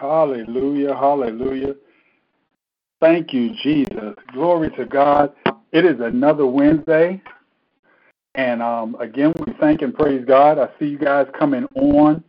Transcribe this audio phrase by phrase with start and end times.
[0.00, 1.74] Hallelujah, hallelujah.
[3.00, 4.14] Thank you, Jesus.
[4.32, 5.32] Glory to God.
[5.72, 7.22] It is another Wednesday.
[8.34, 10.58] And um, again, we thank and praise God.
[10.58, 12.24] I see you guys coming on,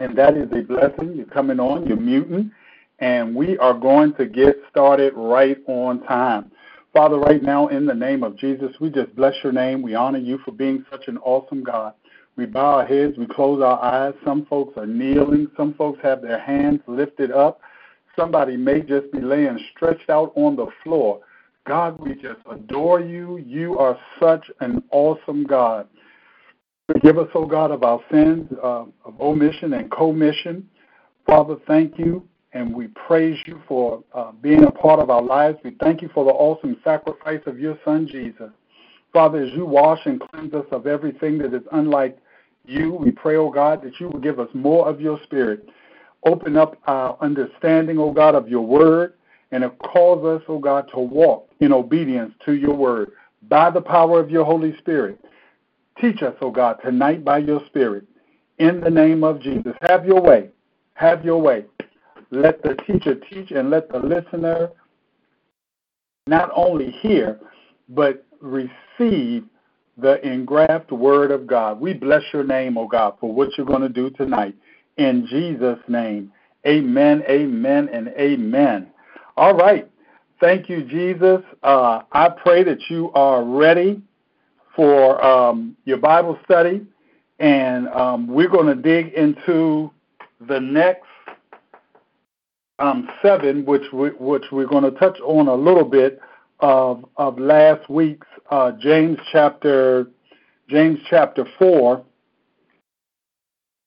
[0.00, 1.14] and that is a blessing.
[1.14, 2.50] You're coming on, you're muting,
[2.98, 6.50] and we are going to get started right on time.
[6.92, 9.82] Father, right now, in the name of Jesus, we just bless your name.
[9.82, 11.94] We honor you for being such an awesome God.
[12.38, 14.14] We bow our heads, we close our eyes.
[14.24, 17.60] Some folks are kneeling, some folks have their hands lifted up.
[18.14, 21.20] Somebody may just be laying stretched out on the floor.
[21.66, 23.38] God, we just adore you.
[23.38, 25.88] You are such an awesome God.
[26.86, 30.68] Forgive us, O oh God, of our sins uh, of omission and commission.
[31.26, 35.58] Father, thank you, and we praise you for uh, being a part of our lives.
[35.64, 38.50] We thank you for the awesome sacrifice of your Son, Jesus.
[39.12, 42.16] Father, as you wash and cleanse us of everything that is unlike
[42.68, 45.68] you, we pray, O oh God, that you will give us more of your Spirit.
[46.24, 49.14] Open up our understanding, O oh God, of your word
[49.50, 53.12] and calls us, oh God, to walk in obedience to your word
[53.48, 55.18] by the power of your Holy Spirit.
[56.00, 58.04] Teach us, oh God, tonight by your Spirit.
[58.58, 59.74] In the name of Jesus.
[59.82, 60.50] Have your way.
[60.94, 61.64] Have your way.
[62.30, 64.70] Let the teacher teach and let the listener
[66.26, 67.40] not only hear,
[67.88, 69.44] but receive
[69.98, 71.80] the engraft word of God.
[71.80, 74.54] We bless your name, oh God, for what you're going to do tonight.
[74.96, 76.32] In Jesus' name.
[76.66, 78.88] Amen, amen, and amen.
[79.36, 79.88] All right.
[80.40, 81.40] Thank you, Jesus.
[81.62, 84.00] Uh, I pray that you are ready
[84.76, 86.86] for um, your Bible study,
[87.40, 89.90] and um, we're going to dig into
[90.46, 91.06] the next
[92.78, 96.20] um, seven, which we, which we're going to touch on a little bit
[96.60, 100.08] of of last week's uh, James chapter
[100.68, 102.04] James chapter four,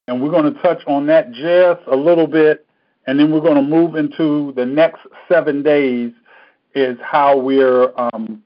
[0.08, 2.66] and we're going to touch on that just a little bit
[3.08, 6.12] and then we're going to move into the next seven days
[6.76, 8.44] is how we're um,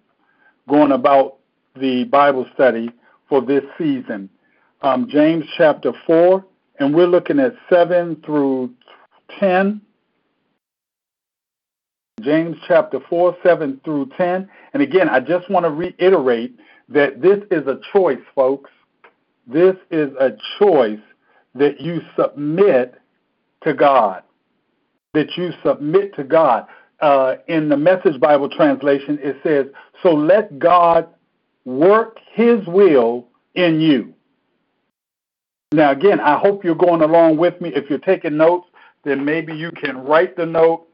[0.67, 1.37] going about
[1.75, 2.89] the Bible study
[3.27, 4.29] for this season.
[4.81, 6.45] Um, James chapter 4,
[6.79, 8.73] and we're looking at 7 through
[9.39, 9.81] 10.
[12.21, 14.49] James chapter 4, 7 through 10.
[14.73, 16.57] And again, I just want to reiterate
[16.89, 18.71] that this is a choice, folks.
[19.47, 20.99] This is a choice
[21.55, 22.95] that you submit
[23.63, 24.23] to God
[25.15, 26.67] that you submit to God.
[27.01, 29.65] Uh, in the Message Bible translation, it says,
[30.03, 31.07] So let God
[31.65, 34.13] work his will in you.
[35.71, 37.71] Now, again, I hope you're going along with me.
[37.73, 38.67] If you're taking notes,
[39.03, 40.87] then maybe you can write the note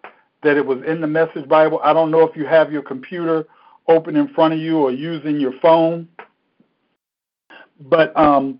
[0.44, 1.80] that it was in the Message Bible.
[1.84, 3.46] I don't know if you have your computer
[3.88, 6.08] open in front of you or using your phone.
[7.80, 8.60] But um,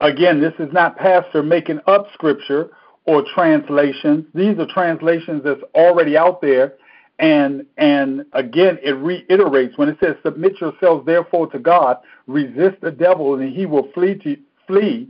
[0.00, 2.70] again, this is not Pastor making up scripture
[3.04, 4.26] or translations.
[4.34, 6.74] These are translations that's already out there.
[7.18, 12.90] And and again, it reiterates when it says, "Submit yourselves therefore to God, resist the
[12.90, 15.08] devil, and he will flee to flee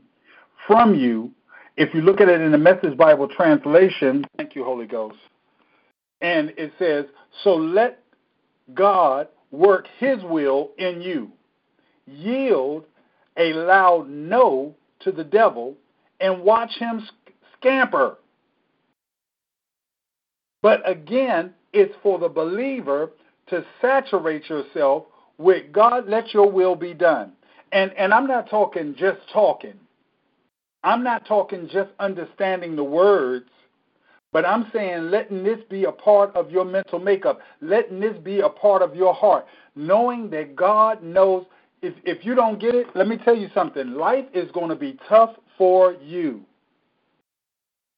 [0.67, 1.31] from you."
[1.77, 5.17] If you look at it in the Message Bible translation, thank you, Holy Ghost,
[6.23, 7.05] and it says,
[7.45, 8.03] "So let
[8.73, 11.31] God work His will in you.
[12.07, 12.87] Yield
[13.37, 15.77] a loud no to the devil,
[16.21, 17.07] and watch him
[17.59, 18.19] scamper.
[20.61, 23.11] But again, it's for the believer
[23.49, 25.05] to saturate yourself
[25.39, 27.33] with God, let your will be done.
[27.73, 29.75] And, and I'm not talking just talking.
[30.85, 33.47] I'm not talking just understanding the words,
[34.33, 38.41] but I'm saying letting this be a part of your mental makeup, letting this be
[38.41, 39.47] a part of your heart,
[39.77, 41.45] knowing that God knows.
[41.83, 43.93] If, if you don't get it, let me tell you something.
[43.93, 46.43] Life is going to be tough for you.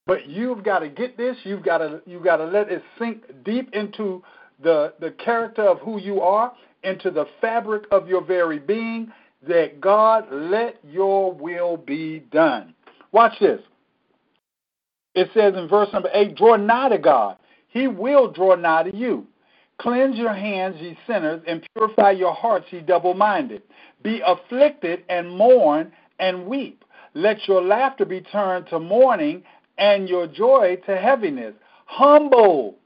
[0.07, 1.37] But you've got to get this.
[1.45, 4.23] You've got to you've got to let it sink deep into
[4.63, 6.53] the the character of who you are,
[6.83, 9.13] into the fabric of your very being.
[9.47, 12.75] That God let your will be done.
[13.13, 13.61] Watch this.
[15.15, 17.37] It says in verse number eight, "Draw nigh to God;
[17.69, 19.27] He will draw nigh to you."
[19.79, 23.63] Cleanse your hands, ye sinners, and purify your hearts, ye double minded.
[24.03, 26.85] Be afflicted and mourn and weep.
[27.17, 29.43] let your laughter be turned to mourning
[29.79, 31.55] and your joy to heaviness.
[31.87, 32.77] Humble.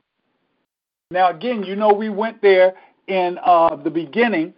[1.10, 2.74] Now, again, you know, we went there
[3.06, 4.52] in uh, the beginning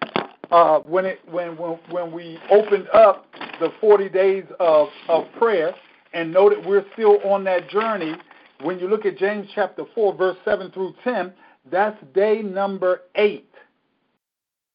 [0.50, 3.26] uh, when it when, when when we opened up
[3.60, 5.72] the 40 days of, of prayer
[6.12, 8.14] and know that we're still on that journey.
[8.62, 11.32] When you look at James chapter 4, verse 7 through 10,
[11.70, 13.50] that's day number eight.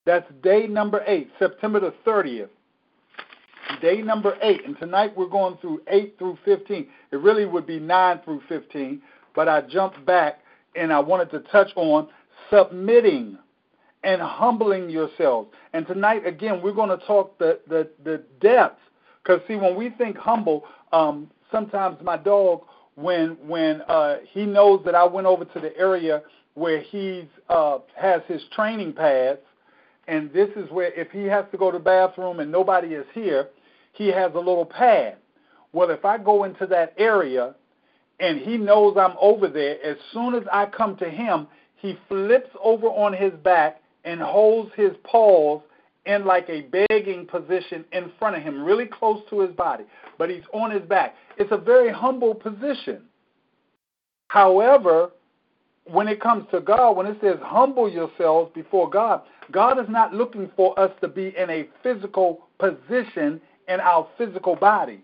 [0.06, 2.50] That's day number eight, September the 30th.
[3.82, 4.66] Day number eight.
[4.66, 6.88] And tonight we're going through 8 through 15.
[7.12, 9.02] It really would be 9 through 15,
[9.36, 10.40] but I jumped back
[10.76, 12.08] and I wanted to touch on
[12.52, 13.38] submitting
[14.04, 15.50] and humbling yourselves.
[15.74, 18.80] And tonight, again, we're going to talk the, the, the depth.
[19.26, 22.62] Because, see, when we think humble, um, sometimes my dog,
[22.96, 26.22] when when uh, he knows that I went over to the area
[26.54, 29.40] where he uh, has his training pads,
[30.08, 33.06] and this is where if he has to go to the bathroom and nobody is
[33.14, 33.50] here,
[33.94, 35.18] he has a little pad.
[35.74, 37.56] Well, if I go into that area
[38.20, 42.50] and he knows I'm over there, as soon as I come to him, he flips
[42.64, 45.62] over on his back and holds his paws
[46.06, 49.86] in like a begging position in front of him, really close to his body,
[50.18, 51.16] but he's on his back.
[51.38, 53.04] It's a very humble position.
[54.28, 55.12] However,
[55.86, 59.22] when it comes to God, when it says humble yourselves before God,
[59.52, 64.56] God is not looking for us to be in a physical position in our physical
[64.56, 65.04] body.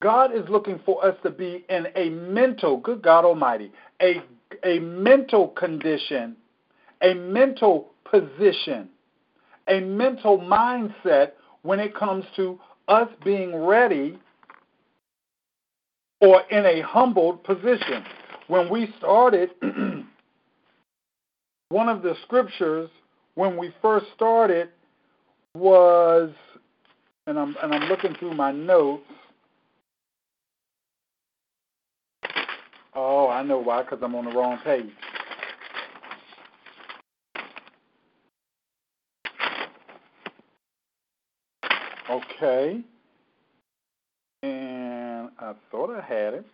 [0.00, 4.22] God is looking for us to be in a mental, good God Almighty, a,
[4.64, 6.36] a mental condition,
[7.02, 8.88] a mental position,
[9.68, 11.32] a mental mindset
[11.62, 14.18] when it comes to us being ready
[16.20, 18.04] or in a humbled position.
[18.48, 19.50] When we started,
[21.68, 22.88] one of the scriptures
[23.34, 24.70] when we first started
[25.54, 26.30] was,
[27.26, 29.04] and I'm and I'm looking through my notes.
[32.94, 34.90] Oh, I know why, because I'm on the wrong page.
[42.18, 42.80] Okay.
[44.42, 46.46] And I thought I had it.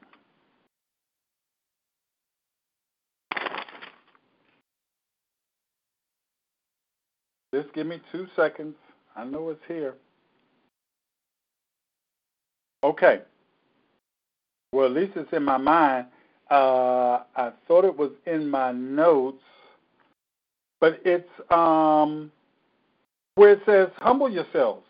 [7.55, 8.75] Just give me two seconds.
[9.17, 9.95] I know it's here.
[12.83, 13.21] Okay.
[14.73, 16.07] Well, at least it's in my mind.
[16.51, 19.43] Uh, I thought it was in my notes,
[20.81, 22.31] but it's um,
[23.37, 24.85] where it says, "Humble yourselves."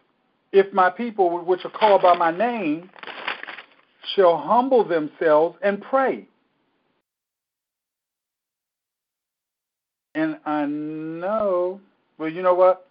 [0.54, 2.88] If my people, which are called by my name,
[4.14, 6.28] shall humble themselves and pray.
[10.14, 11.80] And I know,
[12.18, 12.86] well, you know what?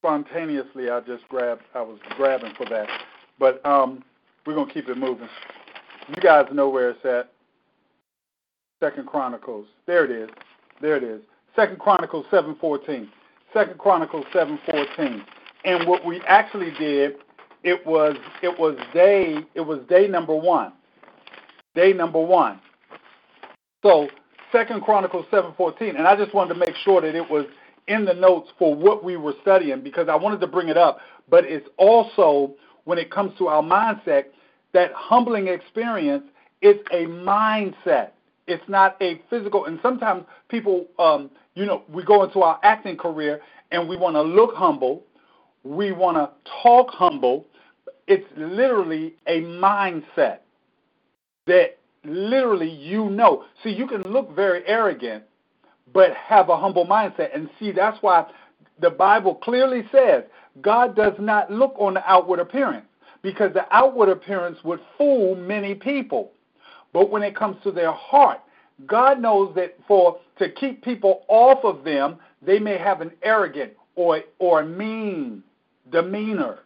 [0.00, 2.88] Spontaneously, I just grabbed, I was grabbing for that.
[3.38, 4.02] But um,
[4.46, 5.28] we're going to keep it moving.
[6.08, 7.30] You guys know where it's at.
[8.82, 9.66] Second Chronicles.
[9.86, 10.30] There it is.
[10.82, 11.20] There it is.
[11.54, 13.08] Second Chronicles 7.14.
[13.54, 15.22] Second Chronicles 7.14
[15.68, 17.16] and what we actually did,
[17.62, 20.72] it was it was day it was day number one.
[21.74, 22.58] Day number one.
[23.82, 24.08] So
[24.50, 27.44] Second Chronicles seven fourteen, and I just wanted to make sure that it was
[27.86, 31.00] in the notes for what we were studying because I wanted to bring it up,
[31.28, 32.54] but it's also
[32.84, 34.24] when it comes to our mindset,
[34.72, 36.24] that humbling experience
[36.62, 38.10] is a mindset.
[38.46, 39.66] It's not a physical.
[39.66, 44.16] And sometimes people, um, you know, we go into our acting career and we want
[44.16, 45.02] to look humble,
[45.64, 46.30] we want to
[46.62, 47.46] talk humble.
[48.06, 50.38] It's literally a mindset
[51.46, 53.44] that literally you know.
[53.62, 55.24] See, you can look very arrogant,
[55.92, 57.34] but have a humble mindset.
[57.34, 58.26] And see, that's why
[58.80, 60.24] the Bible clearly says
[60.60, 62.86] God does not look on the outward appearance
[63.22, 66.32] because the outward appearance would fool many people.
[66.92, 68.40] But when it comes to their heart,
[68.86, 73.72] God knows that for to keep people off of them, they may have an arrogant
[73.96, 75.42] or or mean
[75.90, 76.60] demeanor.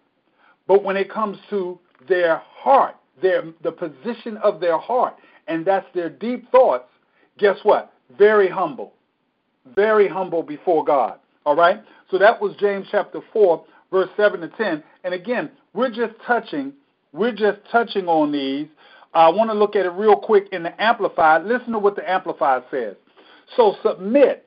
[0.66, 5.16] But when it comes to their heart, their the position of their heart,
[5.48, 6.88] and that's their deep thoughts,
[7.38, 7.92] guess what?
[8.18, 8.92] Very humble.
[9.74, 11.18] Very humble before God.
[11.44, 11.82] All right?
[12.10, 14.82] So that was James chapter 4, verse 7 to 10.
[15.04, 16.72] And again, we're just touching,
[17.12, 18.68] we're just touching on these.
[19.14, 21.44] I want to look at it real quick in the Amplified.
[21.44, 22.96] Listen to what the Amplified says.
[23.56, 24.46] So submit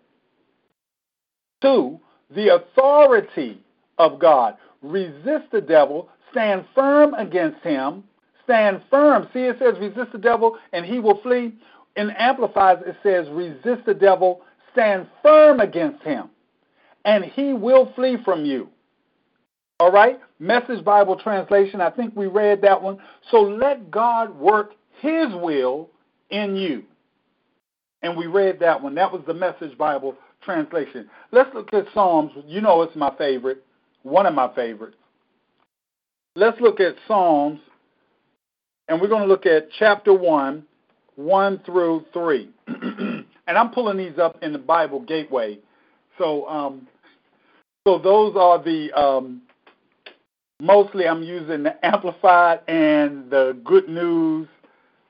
[1.62, 2.00] to
[2.34, 3.62] the authority
[3.98, 4.58] of God.
[4.92, 8.04] Resist the devil, stand firm against him,
[8.44, 9.28] stand firm.
[9.34, 11.54] See, it says resist the devil and he will flee.
[11.96, 14.42] In Amplifies, it says resist the devil,
[14.74, 16.30] stand firm against him,
[17.06, 18.70] and he will flee from you.
[19.80, 20.20] All right?
[20.40, 21.82] Message Bible translation.
[21.82, 22.98] I think we read that one.
[23.32, 25.90] So let God work his will
[26.30, 26.84] in you.
[28.02, 28.96] And we read that one.
[28.96, 31.10] That was the Message Bible translation.
[31.32, 32.32] Let's look at Psalms.
[32.46, 33.66] You know it's my favorite,
[34.06, 34.98] one of my favorites.
[36.36, 37.60] Let's look at Psalms,
[38.88, 40.64] and we're going to look at chapter 1,
[41.16, 42.50] 1 through 3.
[42.68, 45.58] and I'm pulling these up in the Bible Gateway.
[46.20, 46.88] So, um,
[47.88, 49.42] so those are the um,
[50.62, 54.48] mostly I'm using the Amplified and the Good News,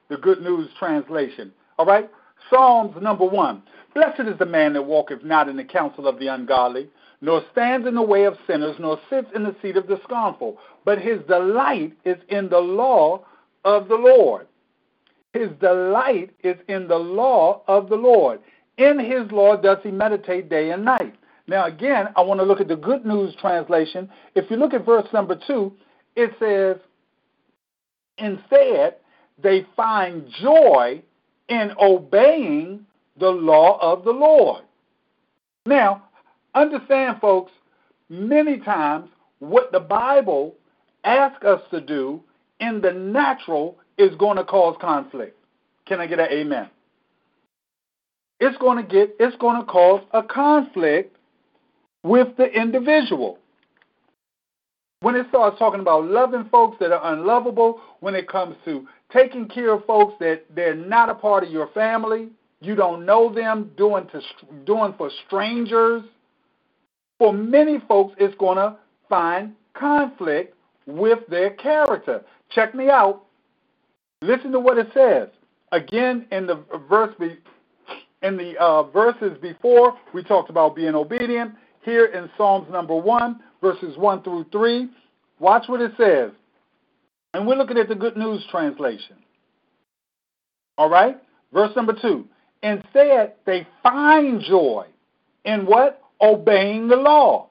[0.09, 1.51] the Good News translation.
[1.77, 2.09] All right,
[2.49, 3.61] Psalms number one.
[3.93, 6.89] Blessed is the man that walketh not in the counsel of the ungodly,
[7.25, 10.59] nor stands in the way of sinners, nor sits in the seat of the scornful.
[10.85, 13.25] But his delight is in the law
[13.63, 14.47] of the Lord.
[15.33, 18.41] His delight is in the law of the Lord.
[18.77, 21.15] In his law does he meditate day and night.
[21.47, 24.07] Now, again, I want to look at the Good News translation.
[24.35, 25.73] If you look at verse number two,
[26.15, 26.77] it says,
[28.19, 28.97] Instead,
[29.41, 31.01] they find joy
[31.49, 32.85] in obeying
[33.17, 34.63] the law of the Lord.
[35.65, 36.03] Now,
[36.55, 37.51] understand, folks,
[38.09, 39.09] many times
[39.39, 40.55] what the Bible
[41.03, 42.21] asks us to do
[42.59, 45.37] in the natural is going to cause conflict.
[45.85, 46.69] Can I get an amen?
[48.39, 51.15] It's going to get it's going to cause a conflict
[52.03, 53.39] with the individual.
[55.01, 59.47] When it starts talking about loving folks that are unlovable, when it comes to taking
[59.47, 63.71] care of folks that they're not a part of your family, you don't know them,
[63.77, 64.21] doing to
[64.65, 66.03] doing for strangers.
[67.17, 68.77] For many folks, it's going to
[69.09, 70.55] find conflict
[70.85, 72.23] with their character.
[72.49, 73.23] Check me out.
[74.21, 75.29] Listen to what it says.
[75.71, 77.13] Again, in the verse
[78.21, 81.53] in the uh, verses before, we talked about being obedient.
[81.83, 84.89] Here in Psalms number one, verses one through three,
[85.39, 86.31] watch what it says.
[87.33, 89.17] And we're looking at the Good News translation.
[90.77, 91.21] All right?
[91.53, 92.27] Verse number two.
[92.63, 94.87] Instead, they find joy
[95.43, 96.01] in what?
[96.21, 97.49] Obeying the law.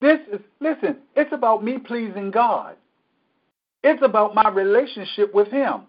[0.00, 2.76] This is, listen, it's about me pleasing God.
[3.82, 5.82] It's about my relationship with Him.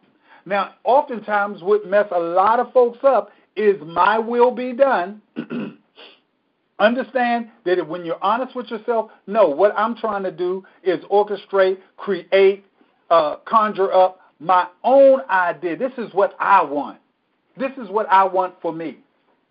[0.45, 5.21] Now, oftentimes, what mess a lot of folks up is my will be done.
[6.79, 11.79] Understand that when you're honest with yourself, no, what I'm trying to do is orchestrate,
[11.97, 12.65] create,
[13.09, 15.75] uh, conjure up my own idea.
[15.75, 16.99] This is what I want.
[17.57, 18.99] This is what I want for me.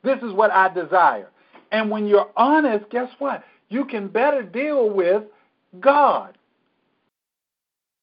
[0.05, 1.28] This is what I desire.
[1.73, 3.44] And when you're honest, guess what?
[3.68, 5.25] You can better deal with
[5.80, 6.38] God.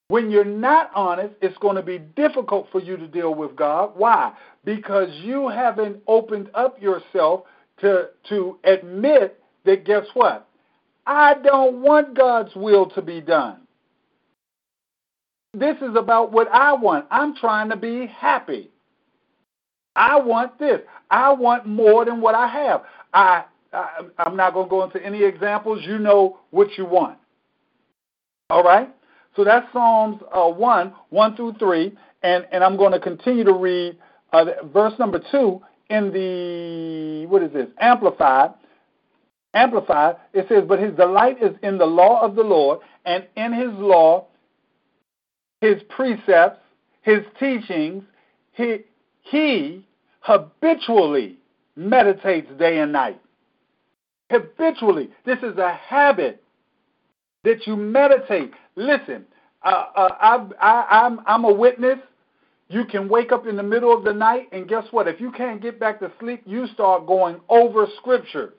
[0.09, 3.93] When you're not honest, it's going to be difficult for you to deal with God.
[3.95, 4.33] Why?
[4.65, 7.43] Because you haven't opened up yourself
[7.79, 10.47] to, to admit that, guess what?
[11.05, 13.61] I don't want God's will to be done.
[15.53, 17.05] This is about what I want.
[17.11, 18.69] I'm trying to be happy.
[19.95, 20.81] I want this.
[21.11, 22.83] I want more than what I have.
[23.13, 23.43] I,
[23.73, 25.83] I I'm not going to go into any examples.
[25.83, 27.17] You know what you want.
[28.49, 28.89] All right.
[29.35, 31.91] So that's Psalms uh, 1, 1 through 3.
[32.21, 33.97] And, and I'm going to continue to read
[34.31, 38.51] uh, verse number 2 in the, what is this, Amplified.
[39.53, 43.53] Amplified, it says, But his delight is in the law of the Lord, and in
[43.53, 44.25] his law,
[45.61, 46.59] his precepts,
[47.01, 48.03] his teachings,
[48.53, 48.79] he,
[49.21, 49.85] he
[50.21, 51.37] habitually
[51.75, 53.21] meditates day and night.
[54.33, 55.09] Habitually.
[55.25, 56.43] This is a habit
[57.43, 58.51] that you meditate.
[58.75, 59.25] Listen,
[59.63, 61.99] uh, uh, I, I, I'm, I'm a witness.
[62.67, 65.07] You can wake up in the middle of the night, and guess what?
[65.07, 68.53] If you can't get back to sleep, you start going over scriptures.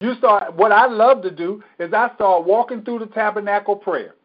[0.00, 0.54] You start.
[0.54, 4.16] What I love to do is I start walking through the tabernacle prayer.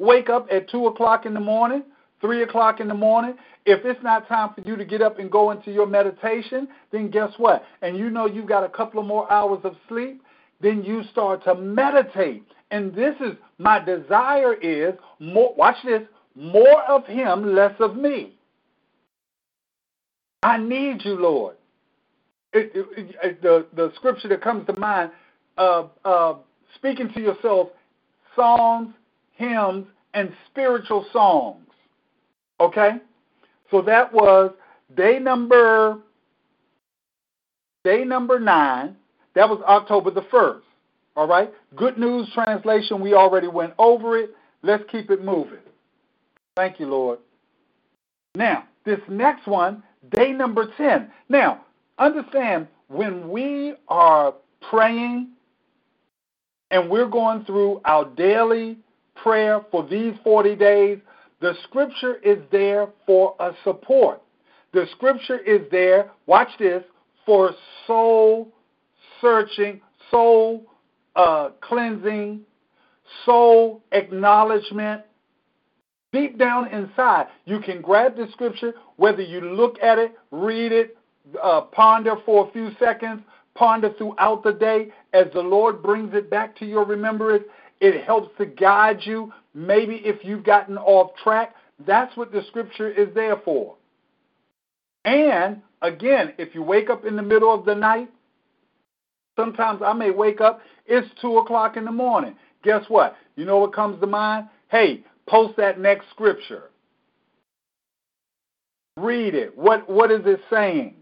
[0.00, 1.84] Wake up at two o'clock in the morning,
[2.20, 3.34] three o'clock in the morning.
[3.64, 7.10] If it's not time for you to get up and go into your meditation, then
[7.10, 7.64] guess what?
[7.82, 10.22] And you know you've got a couple of more hours of sleep,
[10.60, 12.44] then you start to meditate.
[12.70, 16.02] And this is my desire is more watch this,
[16.34, 18.34] more of him, less of me.
[20.42, 21.56] I need you, Lord.
[22.52, 25.10] It, it, it, the, the scripture that comes to mind,
[25.58, 26.34] uh, uh,
[26.76, 27.70] speaking to yourself,
[28.34, 28.94] psalms,
[29.32, 31.65] hymns, and spiritual songs.
[32.60, 32.92] Okay?
[33.70, 34.52] So that was
[34.96, 35.98] day number
[37.84, 38.96] day number nine.
[39.34, 40.66] That was October the first.
[41.14, 41.52] All right?
[41.76, 44.34] Good news translation, we already went over it.
[44.62, 45.58] Let's keep it moving.
[46.56, 47.18] Thank you, Lord.
[48.34, 51.10] Now, this next one, day number 10.
[51.28, 51.62] Now,
[51.98, 54.34] understand when we are
[54.68, 55.28] praying,
[56.70, 58.78] and we're going through our daily
[59.14, 60.98] prayer for these 40 days,
[61.40, 64.22] the scripture is there for a support.
[64.72, 66.82] The scripture is there, watch this,
[67.24, 67.50] for
[67.86, 68.52] soul
[69.20, 70.66] searching, soul
[71.14, 72.40] uh, cleansing,
[73.24, 75.02] soul acknowledgement.
[76.12, 80.96] Deep down inside, you can grab the scripture, whether you look at it, read it,
[81.42, 83.20] uh, ponder for a few seconds,
[83.54, 87.44] ponder throughout the day as the Lord brings it back to your remembrance.
[87.80, 89.32] It helps to guide you.
[89.56, 91.54] Maybe if you've gotten off track,
[91.86, 93.74] that's what the scripture is there for.
[95.06, 98.10] And again, if you wake up in the middle of the night,
[99.34, 102.36] sometimes I may wake up, it's 2 o'clock in the morning.
[102.64, 103.16] Guess what?
[103.36, 104.48] You know what comes to mind?
[104.68, 106.64] Hey, post that next scripture.
[108.98, 109.56] Read it.
[109.56, 110.96] What, what is it saying?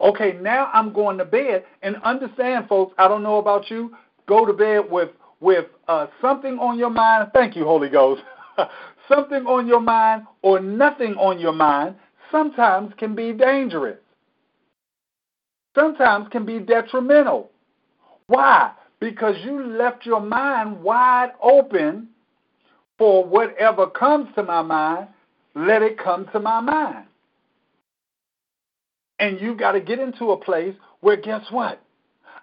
[0.00, 1.64] Okay, now I'm going to bed.
[1.82, 3.96] And understand, folks, I don't know about you,
[4.28, 5.08] go to bed with
[5.44, 7.30] with uh, something on your mind.
[7.34, 8.22] Thank you, Holy Ghost.
[9.08, 11.96] something on your mind or nothing on your mind
[12.32, 13.98] sometimes can be dangerous.
[15.76, 17.50] Sometimes can be detrimental.
[18.26, 18.72] Why?
[19.00, 22.08] Because you left your mind wide open
[22.96, 25.08] for whatever comes to my mind,
[25.54, 27.06] let it come to my mind.
[29.18, 31.83] And you've got to get into a place where, guess what?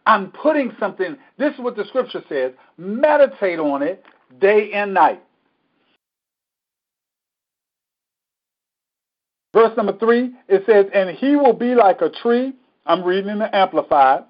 [0.06, 4.04] I'm putting something, this is what the scripture says meditate on it
[4.40, 5.22] day and night.
[9.54, 12.54] Verse number three, it says, And he will be like a tree,
[12.86, 14.24] I'm reading in the Amplified,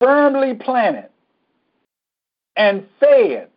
[0.00, 1.10] firmly planted
[2.56, 3.48] and fed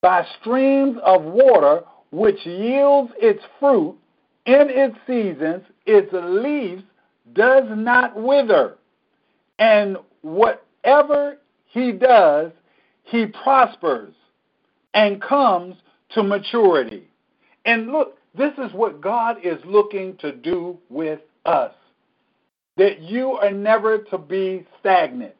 [0.00, 3.96] by streams of water, which yields its fruit
[4.46, 6.82] in its seasons, its leaves
[7.34, 8.77] does not wither,
[9.58, 12.52] and whatever he does,
[13.04, 14.14] he prospers
[14.94, 15.76] and comes
[16.10, 17.08] to maturity.
[17.64, 21.72] And look, this is what God is looking to do with us.
[22.76, 25.34] That you are never to be stagnant.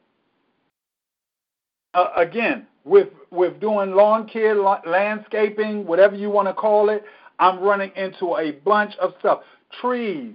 [1.93, 7.03] Uh, again, with with doing lawn care, landscaping, whatever you want to call it,
[7.39, 9.41] I'm running into a bunch of stuff.
[9.81, 10.33] Trees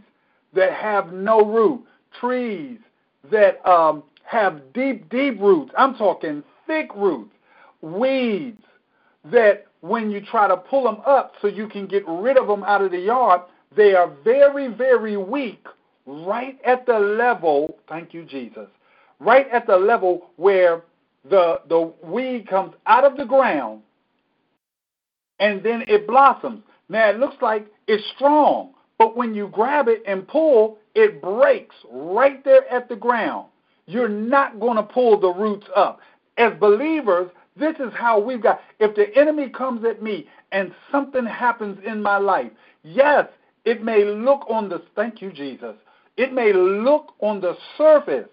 [0.54, 1.85] that have no root,
[2.20, 2.78] trees
[3.30, 5.72] that um, have deep, deep roots.
[5.76, 7.34] I'm talking thick roots,
[7.80, 8.62] weeds
[9.30, 12.64] that when you try to pull them up so you can get rid of them
[12.64, 13.42] out of the yard,
[13.76, 15.66] they are very, very weak
[16.06, 18.68] right at the level, thank you, Jesus,
[19.20, 20.82] right at the level where
[21.28, 23.80] the, the weed comes out of the ground
[25.40, 26.62] and then it blossoms.
[26.88, 31.74] Now it looks like it's strong, but when you grab it and pull, it breaks
[31.90, 33.48] right there at the ground.
[33.87, 36.00] You're not going to pull the roots up.
[36.38, 38.61] As believers, this is how we've got.
[38.80, 42.50] If the enemy comes at me and something happens in my life,
[42.83, 43.26] yes,
[43.64, 45.76] it may look on the, thank you, Jesus,
[46.16, 48.28] it may look on the surface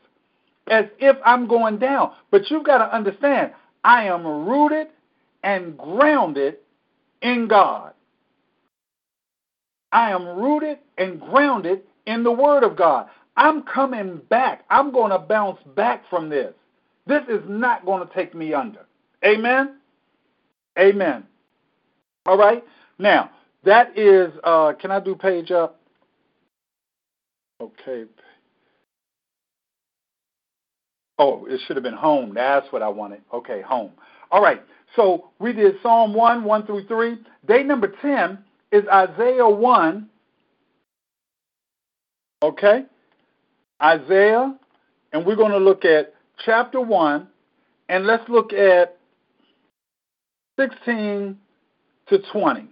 [0.67, 2.13] as if I'm going down.
[2.30, 3.52] But you've got to understand,
[3.84, 4.88] I am rooted
[5.43, 6.58] and grounded
[7.21, 7.93] in God.
[9.91, 13.07] I am rooted and grounded in the Word of God.
[13.37, 14.65] I'm coming back.
[14.69, 16.53] I'm going to bounce back from this.
[17.07, 18.85] This is not going to take me under.
[19.25, 19.77] Amen?
[20.77, 21.23] Amen.
[22.25, 22.63] All right?
[22.99, 23.31] Now,
[23.63, 25.79] that is, uh, can I do page up?
[27.61, 28.05] Okay.
[31.17, 32.33] Oh, it should have been home.
[32.33, 33.21] That's what I wanted.
[33.33, 33.91] Okay, home.
[34.31, 34.63] All right.
[34.95, 37.17] So we did Psalm 1, 1 through 3.
[37.47, 38.39] Day number 10
[38.71, 40.09] is Isaiah 1.
[42.41, 42.84] Okay?
[43.82, 44.56] Isaiah,
[45.13, 46.13] and we're going to look at
[46.45, 47.27] chapter 1,
[47.89, 48.97] and let's look at
[50.60, 51.38] 16
[52.08, 52.67] to 20.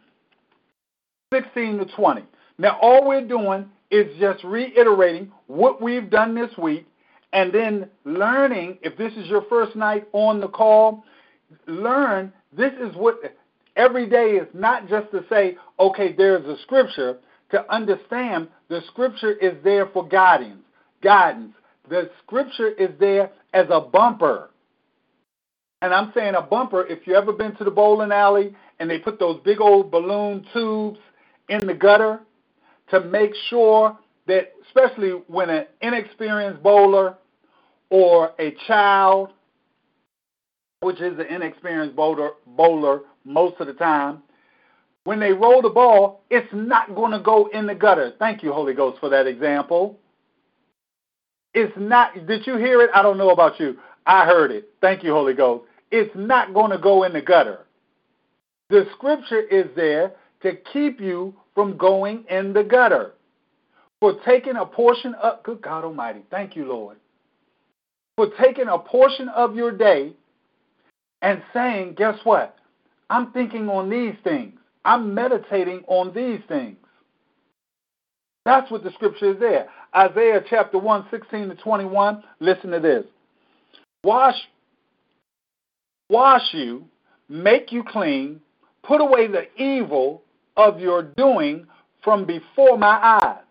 [1.33, 2.23] 16 to 20.
[2.57, 6.85] Now, all we're doing is just reiterating what we've done this week
[7.33, 11.03] and then learning, if this is your first night on the call,
[11.67, 13.17] learn this is what
[13.75, 17.17] every day is not just to say, okay, there's a scripture,
[17.51, 20.63] to understand the scripture is there for guidance.
[21.01, 21.53] Guidance.
[21.89, 24.51] The scripture is there as a bumper.
[25.81, 28.99] And I'm saying a bumper, if you ever been to the bowling alley and they
[28.99, 30.99] put those big old balloon tubes
[31.47, 32.19] in the gutter
[32.91, 37.15] to make sure that, especially when an inexperienced bowler
[37.89, 39.29] or a child,
[40.81, 44.21] which is an inexperienced bowler, bowler most of the time,
[45.03, 48.13] when they roll the ball, it's not going to go in the gutter.
[48.19, 49.97] Thank you, Holy Ghost, for that example.
[51.53, 52.91] It's not, did you hear it?
[52.93, 53.77] I don't know about you.
[54.05, 54.69] I heard it.
[54.81, 55.65] Thank you, Holy Ghost.
[55.91, 57.65] It's not going to go in the gutter.
[58.69, 60.11] The scripture is there
[60.43, 63.13] to keep you from going in the gutter.
[63.99, 66.97] For taking a portion of, good God Almighty, thank you, Lord.
[68.15, 70.13] For taking a portion of your day
[71.21, 72.55] and saying, guess what?
[73.09, 74.58] I'm thinking on these things.
[74.85, 76.77] I'm meditating on these things.
[78.45, 79.67] That's what the scripture is there.
[79.95, 82.23] Isaiah chapter 1, 16 to 21.
[82.39, 83.05] Listen to this.
[84.03, 84.35] Wash,
[86.09, 86.85] wash you,
[87.27, 88.39] make you clean,
[88.83, 90.23] put away the evil
[90.55, 91.67] of your doing
[92.03, 93.43] from before my eyes.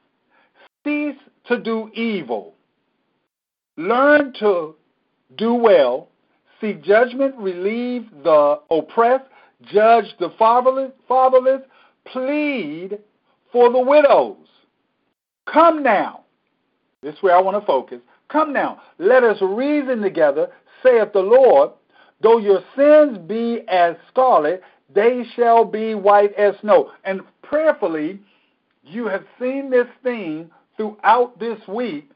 [0.85, 2.55] Cease to do evil.
[3.77, 4.75] Learn to
[5.37, 6.09] do well.
[6.61, 9.27] Seek judgment, relieve the oppressed,
[9.63, 11.63] judge the fatherless,
[12.07, 12.99] plead
[13.53, 14.37] for the widows.
[15.53, 16.25] Come now.
[17.03, 18.01] This is where I want to focus.
[18.29, 20.49] Come now, let us reason together,
[20.83, 21.71] saith the Lord.
[22.21, 24.63] Though your sins be as scarlet,
[24.95, 26.91] they shall be white as snow.
[27.05, 28.21] And prayerfully,
[28.83, 32.11] you have seen this theme throughout this week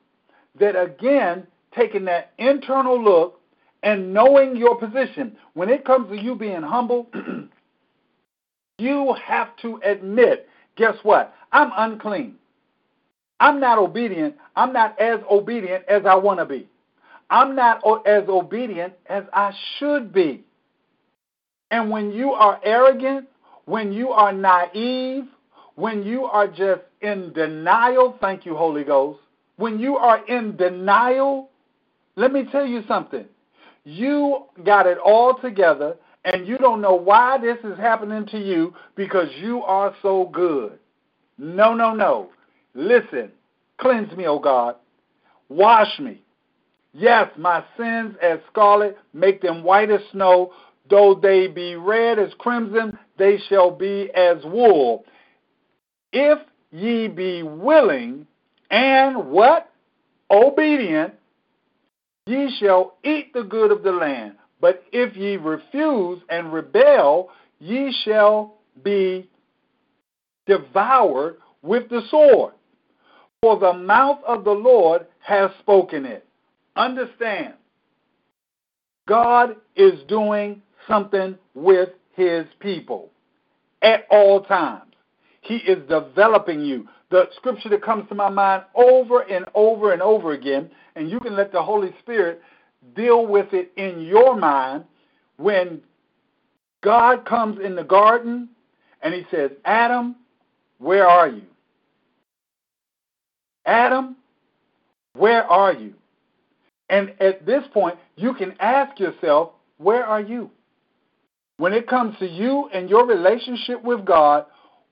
[0.59, 3.41] that again, taking that internal look
[3.83, 5.37] and knowing your position.
[5.55, 7.09] When it comes to you being humble,
[8.83, 11.35] you have to admit, guess what?
[11.53, 12.35] I'm unclean.
[13.41, 14.37] I'm not obedient.
[14.57, 16.69] I'm not as obedient as I want to be.
[17.31, 20.45] I'm not as obedient as I should be.
[21.71, 23.29] And when you are arrogant,
[23.65, 25.25] when you are naive,
[25.77, 29.21] when you are just in denial, thank you, Holy Ghost,
[29.57, 31.51] when you are in denial,
[32.17, 33.25] let me tell you something.
[33.85, 38.75] You got it all together and you don't know why this is happening to you
[38.95, 40.79] because you are so good.
[41.39, 42.31] No, no, no.
[42.75, 43.33] Listen,
[43.79, 44.77] cleanse me, O God.
[45.49, 46.23] Wash me.
[46.95, 50.53] Yes, my sins as scarlet, make them white as snow.
[50.91, 55.05] Though they be red as crimson, they shall be as wool.
[56.13, 56.39] If
[56.71, 58.27] ye be willing
[58.71, 59.71] and what?
[60.31, 61.15] Obedient,
[62.27, 64.35] ye shall eat the good of the land.
[64.63, 69.29] But if ye refuse and rebel, ye shall be
[70.47, 72.55] devoured with the sword.
[73.43, 76.25] For the mouth of the Lord has spoken it.
[76.77, 77.55] Understand,
[79.09, 83.11] God is doing something with his people
[83.83, 84.95] at all times.
[85.41, 86.89] He is developing you.
[87.11, 91.19] The scripture that comes to my mind over and over and over again, and you
[91.19, 92.41] can let the Holy Spirit
[92.95, 94.85] deal with it in your mind
[95.37, 95.81] when
[96.83, 98.49] God comes in the garden
[99.03, 100.17] and he says, Adam,
[100.79, 101.43] where are you?
[103.65, 104.17] Adam,
[105.15, 105.95] where are you?
[106.89, 110.51] And at this point, you can ask yourself, where are you?
[111.57, 114.47] When it comes to you and your relationship with God,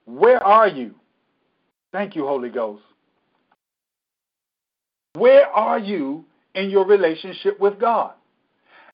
[0.04, 0.94] where are you?
[1.92, 2.82] Thank you, Holy Ghost.
[5.14, 6.24] Where are you
[6.60, 8.12] in your relationship with God?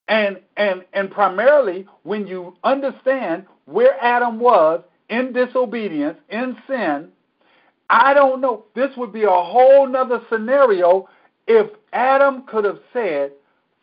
[0.08, 7.08] And and and primarily when you understand where Adam was in disobedience, in sin,
[7.90, 8.64] I don't know.
[8.74, 11.08] This would be a whole nother scenario
[11.46, 13.32] if Adam could have said,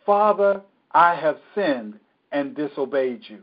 [0.05, 1.99] Father, I have sinned
[2.31, 3.39] and disobeyed you.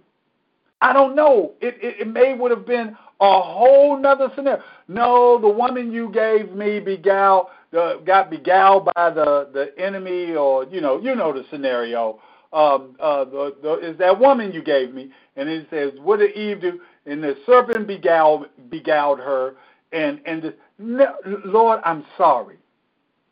[0.82, 1.52] I don't know.
[1.60, 4.62] It, it, it may would have been a whole nother scenario.
[4.88, 7.46] No, the woman you gave me beguiled,
[7.78, 12.20] uh, got beguiled by the, the enemy, or you know, you know the scenario.
[12.52, 15.10] Um, uh, the, the, is that woman you gave me?
[15.36, 16.80] And it says, what did Eve do?
[17.06, 19.54] And the serpent beguiled, beguiled her,
[19.92, 22.56] and and the, no, Lord, I'm sorry.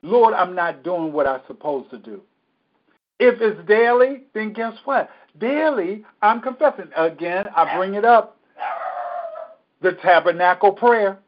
[0.03, 2.23] Lord, I'm not doing what I'm supposed to do.
[3.19, 5.11] If it's daily, then guess what?
[5.41, 6.91] Daily, I'm confessing.
[6.97, 8.39] Again, I bring it up.
[9.83, 11.19] The tabernacle prayer.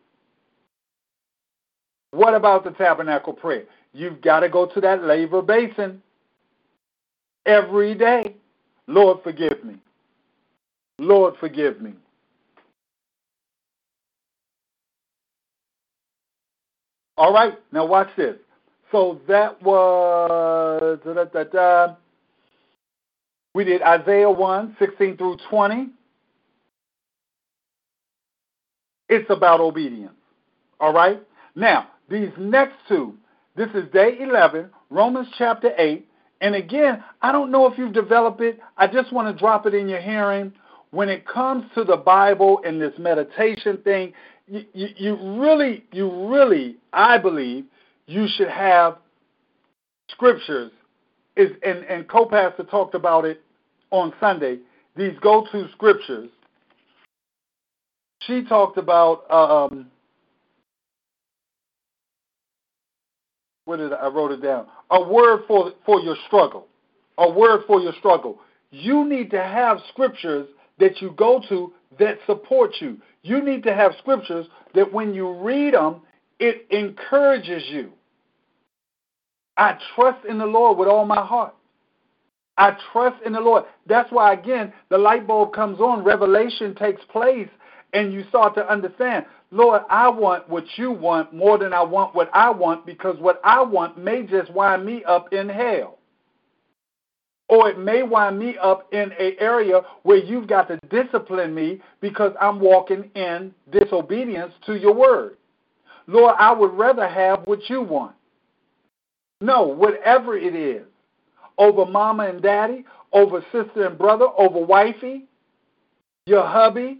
[2.13, 3.65] What about the tabernacle prayer?
[3.93, 6.03] You've got to go to that laver basin
[7.47, 8.37] every day.
[8.87, 9.77] Lord, forgive me.
[10.99, 11.95] Lord, forgive me.
[17.17, 18.37] All right, now watch this.
[18.91, 21.95] So that was da, da, da,
[23.55, 25.89] we did Isaiah 1, 16 through 20.
[29.09, 30.15] It's about obedience.
[30.79, 31.21] All right?
[31.57, 33.15] Now, these next two,
[33.57, 36.07] this is day 11, Romans chapter 8.
[36.41, 38.59] And again, I don't know if you've developed it.
[38.77, 40.53] I just want to drop it in your hearing.
[40.91, 44.13] When it comes to the Bible and this meditation thing,
[44.49, 47.65] you, you, you really, you really, I believe,
[48.07, 48.99] you should have
[50.11, 50.73] scriptures
[51.37, 53.41] is, and, and co-pastor talked about it
[53.91, 54.59] on Sunday,
[54.97, 56.29] these go-to scriptures.
[58.23, 59.87] She talked about, um,
[63.79, 64.67] did I, I wrote it down?
[64.91, 66.67] A word for, for your struggle.
[67.19, 68.39] A word for your struggle.
[68.71, 72.99] You need to have scriptures that you go to that support you.
[73.23, 76.03] You need to have scriptures that when you read them,
[76.39, 77.91] it encourages you.
[79.57, 81.55] I trust in the Lord with all my heart.
[82.57, 83.65] I trust in the Lord.
[83.87, 87.49] That's why, again, the light bulb comes on, revelation takes place,
[87.93, 92.15] and you start to understand, Lord, I want what you want more than I want
[92.15, 95.99] what I want because what I want may just wind me up in hell.
[97.49, 101.81] Or it may wind me up in an area where you've got to discipline me
[102.01, 105.37] because I'm walking in disobedience to your word.
[106.07, 108.15] Lord, I would rather have what you want.
[109.41, 110.87] No, whatever it is,
[111.59, 115.25] over mama and daddy, over sister and brother, over wifey,
[116.27, 116.99] your hubby,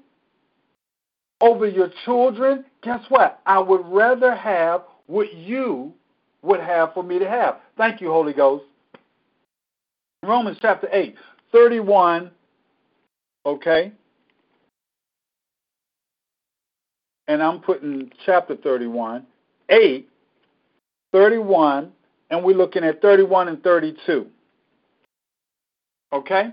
[1.41, 3.41] over your children, guess what?
[3.47, 5.93] I would rather have what you
[6.43, 7.59] would have for me to have.
[7.77, 8.65] Thank you, Holy Ghost.
[10.23, 11.15] Romans chapter 8,
[11.53, 12.31] 31,
[13.47, 13.93] okay?
[17.27, 19.27] And I'm putting chapter 31,
[19.71, 20.09] 8,
[21.13, 21.93] 31,
[22.31, 24.27] and we're looking at 31 and 32.
[26.13, 26.49] Okay?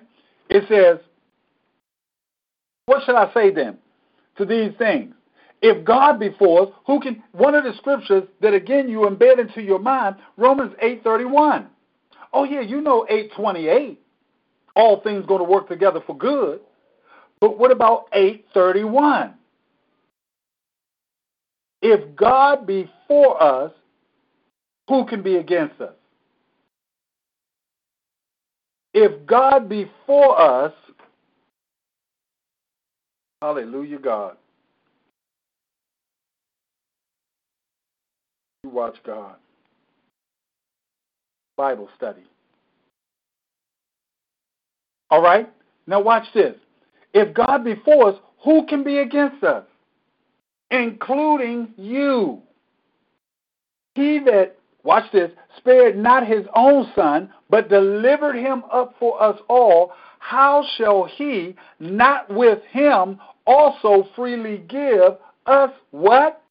[0.50, 1.00] It says,
[2.86, 3.78] What shall I say then
[4.38, 5.13] to these things?
[5.62, 9.39] If God be for us, who can one of the scriptures that again you embed
[9.39, 11.67] into your mind, Romans 8:31.
[12.34, 13.97] Oh yeah, you know 8:28.
[14.76, 16.60] All things going to work together for good.
[17.39, 19.34] But what about 8:31?
[21.82, 23.71] If God be for us,
[24.88, 25.93] who can be against us?
[28.93, 30.73] If God be for us,
[33.48, 34.36] hallelujah, God.
[38.64, 39.36] You watch God.
[41.56, 42.24] Bible study.
[45.10, 45.50] All right?
[45.88, 46.56] Now watch this.
[47.14, 49.64] If God be for us, who can be against us?
[50.70, 52.42] Including you.
[53.96, 59.40] He that watch this, spared not his own son, but delivered him up for us
[59.48, 66.42] all, how shall he not with him also freely give us what?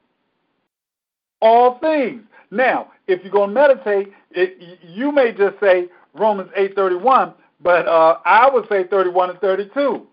[1.42, 2.22] All things.
[2.50, 8.18] Now, if you're going to meditate, it, you may just say Romans 8:31, but uh,
[8.24, 10.06] I would say 31 and 32,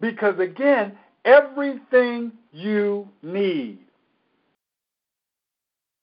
[0.00, 3.78] because again, everything you need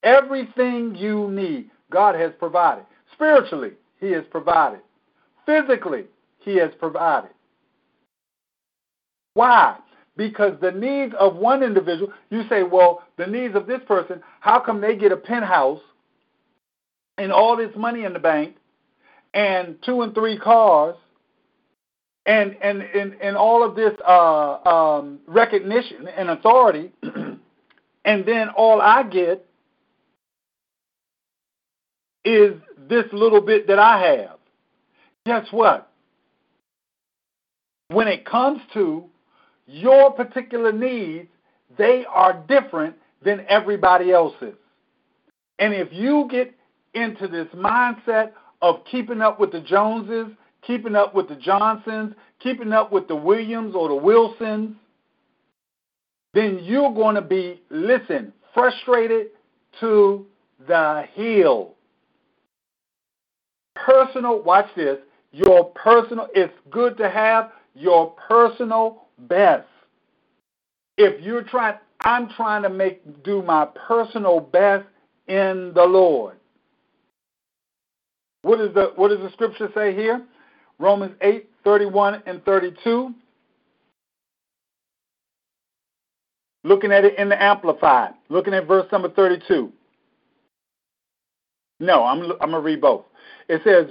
[0.04, 2.86] Everything you need, God has provided.
[3.13, 4.82] Spiritually, He has provided.
[5.46, 6.06] Physically,
[6.43, 7.32] He has provided.
[9.34, 9.77] Why?
[10.15, 14.60] Because the needs of one individual, you say, well, the needs of this person, how
[14.60, 15.82] come they get a penthouse
[17.17, 18.56] and all this money in the bank
[19.34, 20.95] and two and three cars
[22.25, 28.82] and and and, and all of this uh, um, recognition and authority, and then all
[28.82, 29.45] I get
[32.23, 32.53] is
[32.88, 34.38] this little bit that I have.
[35.25, 35.91] Guess what?
[37.93, 39.06] When it comes to
[39.65, 41.29] your particular needs,
[41.77, 44.56] they are different than everybody else's.
[45.60, 46.53] And if you get
[46.93, 50.34] into this mindset of keeping up with the Joneses,
[50.65, 54.75] keeping up with the Johnsons, keeping up with the Williams or the Wilsons,
[56.34, 59.27] then you're going to be, listen, frustrated
[59.79, 60.25] to
[60.67, 61.75] the hill
[63.75, 64.97] personal, watch this,
[65.32, 69.67] your personal, it's good to have your personal best.
[70.97, 74.86] If you're trying, I'm trying to make, do my personal best
[75.27, 76.36] in the Lord.
[78.43, 80.21] What, is the, what does the scripture say here?
[80.79, 83.13] Romans 8, 31 and 32.
[86.65, 89.71] Looking at it in the Amplified, looking at verse number 32.
[91.79, 93.03] No, I'm, I'm going to read both.
[93.49, 93.88] It says,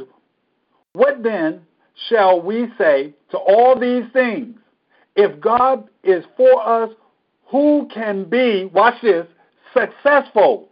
[0.95, 1.63] What then
[2.09, 4.57] shall we say to all these things?
[5.17, 6.91] If God is for us,
[7.47, 9.27] who can be, watch this,
[9.75, 10.69] successful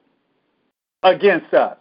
[1.03, 1.77] against us?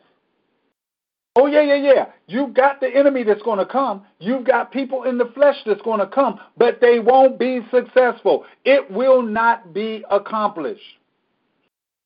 [1.35, 2.05] Oh, yeah, yeah, yeah.
[2.27, 4.05] You've got the enemy that's going to come.
[4.19, 8.45] You've got people in the flesh that's going to come, but they won't be successful.
[8.65, 10.81] It will not be accomplished.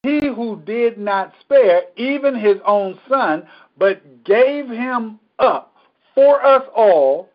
[0.04, 5.73] He who did not spare even his own son, but gave him up
[6.16, 7.30] for us all,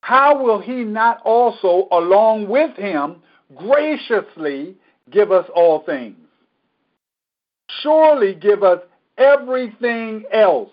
[0.00, 3.16] how will he not also, along with him,
[3.56, 4.74] graciously
[5.10, 6.16] give us all things?
[7.82, 8.80] Surely give us
[9.18, 10.70] everything else.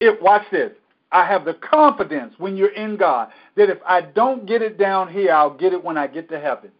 [0.00, 0.72] If watch this,
[1.12, 5.12] I have the confidence when you're in God that if I don't get it down
[5.12, 6.70] here, I'll get it when I get to heaven.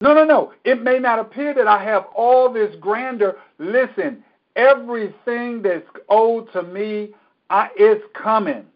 [0.00, 0.52] No, no, no.
[0.64, 3.36] It may not appear that I have all this grandeur.
[3.58, 4.22] Listen,
[4.54, 7.10] everything that's owed to me
[7.50, 8.66] I, is coming.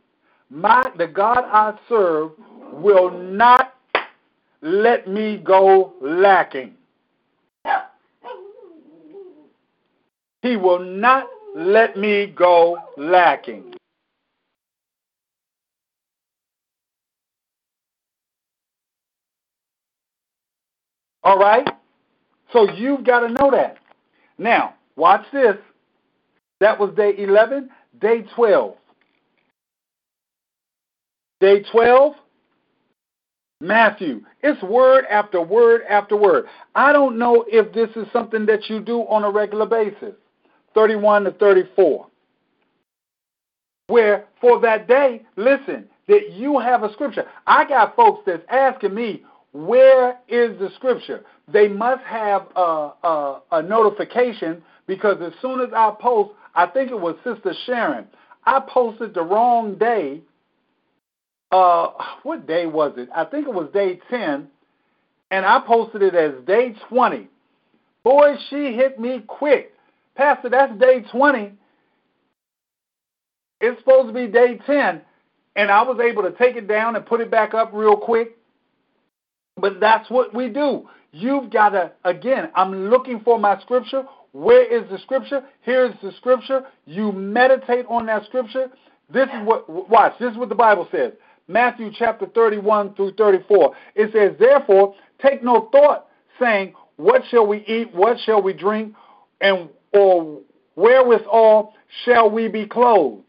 [0.51, 2.33] My the God I serve
[2.73, 3.75] will not
[4.63, 6.75] let me go lacking.
[10.43, 13.75] He will not let me go lacking.
[21.25, 21.69] All right?
[22.53, 23.79] So you've got to know that.
[24.39, 25.57] Now, watch this.
[26.61, 27.71] That was day 11.
[28.01, 28.75] Day 12.
[31.41, 32.15] Day 12,
[33.61, 34.23] Matthew.
[34.43, 36.47] It's word after word after word.
[36.75, 40.15] I don't know if this is something that you do on a regular basis.
[40.75, 42.07] 31 to 34.
[43.89, 47.27] Where for that day, listen, that you have a scripture.
[47.47, 51.25] I got folks that's asking me, where is the scripture?
[51.47, 56.91] They must have a, a, a notification because as soon as I post, I think
[56.91, 58.07] it was Sister Sharon,
[58.45, 60.21] I posted the wrong day.
[61.51, 61.89] Uh,
[62.23, 63.09] what day was it?
[63.15, 64.49] I think it was day 10,
[65.31, 67.29] and I posted it as day 20.
[68.05, 69.73] Boy, she hit me quick.
[70.17, 71.53] Pastor, that's day 20.
[73.61, 75.03] It's supposed to be day 10.
[75.55, 78.37] And I was able to take it down and put it back up real quick.
[79.57, 80.89] But that's what we do.
[81.13, 84.05] You've got to, again, I'm looking for my scripture.
[84.33, 85.43] Where is the scripture?
[85.61, 86.65] Here's the scripture.
[86.87, 88.71] You meditate on that scripture.
[89.13, 91.13] This is what, watch, this is what the Bible says.
[91.49, 93.75] Matthew chapter 31 through 34.
[93.95, 96.07] It says, Therefore, take no thought,
[96.41, 97.95] saying, What shall we eat?
[97.95, 98.95] What shall we drink?
[99.41, 100.41] And or
[100.77, 103.23] wherewithal shall we be clothed?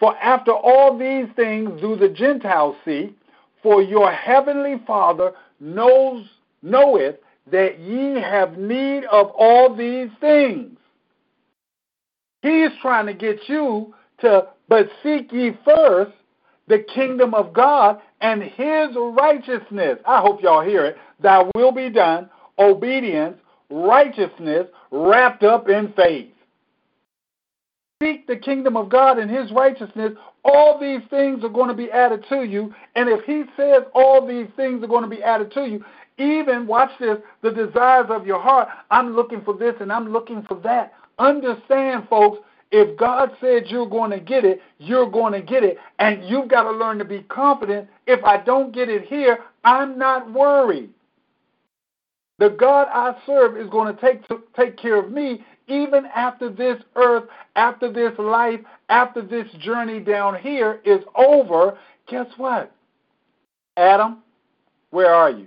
[0.00, 3.14] For after all these things do the Gentiles seek,
[3.62, 6.26] for your heavenly Father knows
[6.62, 7.16] knoweth
[7.50, 10.76] that ye have need of all these things.
[12.42, 16.12] He is trying to get you to, but seek ye first
[16.68, 19.98] the kingdom of God and his righteousness.
[20.06, 20.96] I hope y'all hear it.
[21.20, 23.36] Thy will be done, obedience,
[23.70, 26.32] righteousness wrapped up in faith.
[28.02, 30.12] Seek the kingdom of God and his righteousness.
[30.42, 32.74] All these things are going to be added to you.
[32.96, 35.84] And if he says all these things are going to be added to you,
[36.20, 40.42] even, watch this, the desires of your heart, I'm looking for this and I'm looking
[40.42, 40.92] for that.
[41.18, 42.38] Understand, folks,
[42.70, 45.78] if God said you're going to get it, you're going to get it.
[45.98, 47.88] And you've got to learn to be confident.
[48.06, 50.90] If I don't get it here, I'm not worried.
[52.38, 56.50] The God I serve is going to take, to take care of me even after
[56.50, 61.78] this earth, after this life, after this journey down here is over.
[62.08, 62.72] Guess what?
[63.76, 64.18] Adam,
[64.90, 65.46] where are you?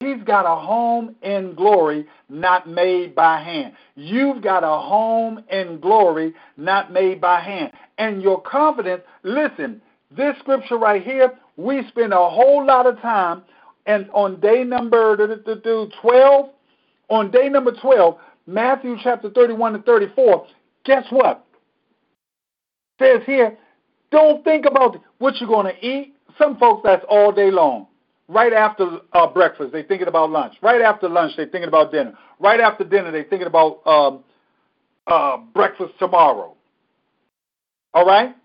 [0.00, 3.72] He's got a home in glory not made by hand.
[3.96, 7.72] You've got a home in glory not made by hand.
[7.98, 9.82] And your confidence, listen,
[10.16, 13.42] this scripture right here, we spend a whole lot of time
[13.86, 16.50] and on day number 12,
[17.08, 20.46] on day number 12, Matthew chapter 31 to 34,
[20.84, 21.44] guess what?
[23.00, 23.58] It says here,
[24.10, 26.14] don't think about what you're going to eat.
[26.38, 27.88] Some folks, that's all day long.
[28.28, 30.54] Right after uh, breakfast, they're thinking about lunch.
[30.62, 32.12] Right after lunch, they're thinking about dinner.
[32.38, 34.24] Right after dinner, they're thinking about um,
[35.06, 36.54] uh, breakfast tomorrow.
[37.94, 38.36] All right?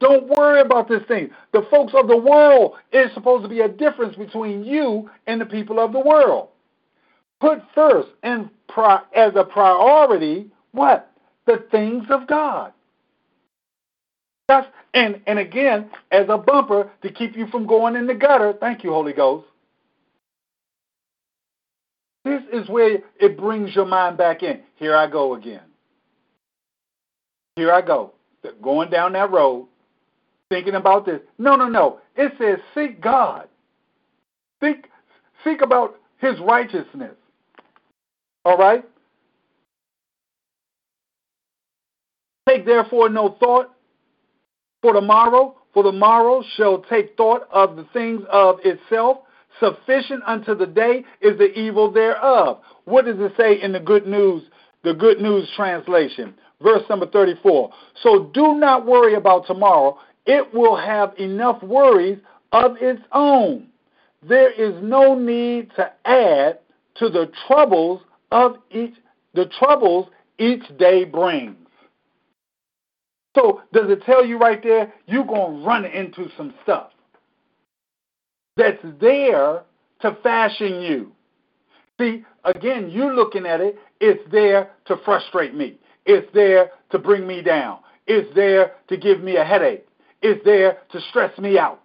[0.00, 1.30] Don't worry about this thing.
[1.52, 5.46] The folks of the world is supposed to be a difference between you and the
[5.46, 6.48] people of the world.
[7.40, 11.12] Put first and pri- as a priority what?
[11.46, 12.72] The things of God.
[14.52, 18.52] That's, and, and again, as a bumper to keep you from going in the gutter,
[18.60, 19.46] thank you, Holy Ghost.
[22.26, 24.60] This is where it brings your mind back in.
[24.76, 25.62] Here I go again.
[27.56, 28.12] Here I go.
[28.60, 29.68] Going down that road,
[30.50, 31.20] thinking about this.
[31.38, 32.00] No, no, no.
[32.14, 33.48] It says seek God.
[34.60, 34.90] Think
[35.44, 37.14] seek about his righteousness.
[38.44, 38.84] All right?
[42.46, 43.72] Take therefore no thought
[44.82, 49.18] for tomorrow, for the morrow shall take thought of the things of itself.
[49.60, 52.58] Sufficient unto the day is the evil thereof.
[52.84, 54.42] What does it say in the good news,
[54.82, 56.34] the good news translation?
[56.62, 57.70] verse number 34.
[58.02, 59.98] So do not worry about tomorrow.
[60.26, 62.18] It will have enough worries
[62.52, 63.68] of its own.
[64.26, 66.60] There is no need to add
[66.96, 68.94] to the troubles of each
[69.34, 70.08] the troubles
[70.38, 71.56] each day brings.
[73.34, 76.90] So does it tell you right there you're going to run into some stuff
[78.56, 79.62] that's there
[80.00, 81.12] to fashion you?
[82.00, 85.78] See, again, you're looking at it, it's there to frustrate me.
[86.04, 87.78] It's there to bring me down.
[88.06, 89.86] It's there to give me a headache.
[90.20, 91.80] It's there to stress me out.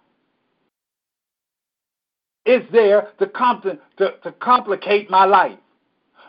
[2.44, 5.58] It's there to, compl- to, to complicate my life.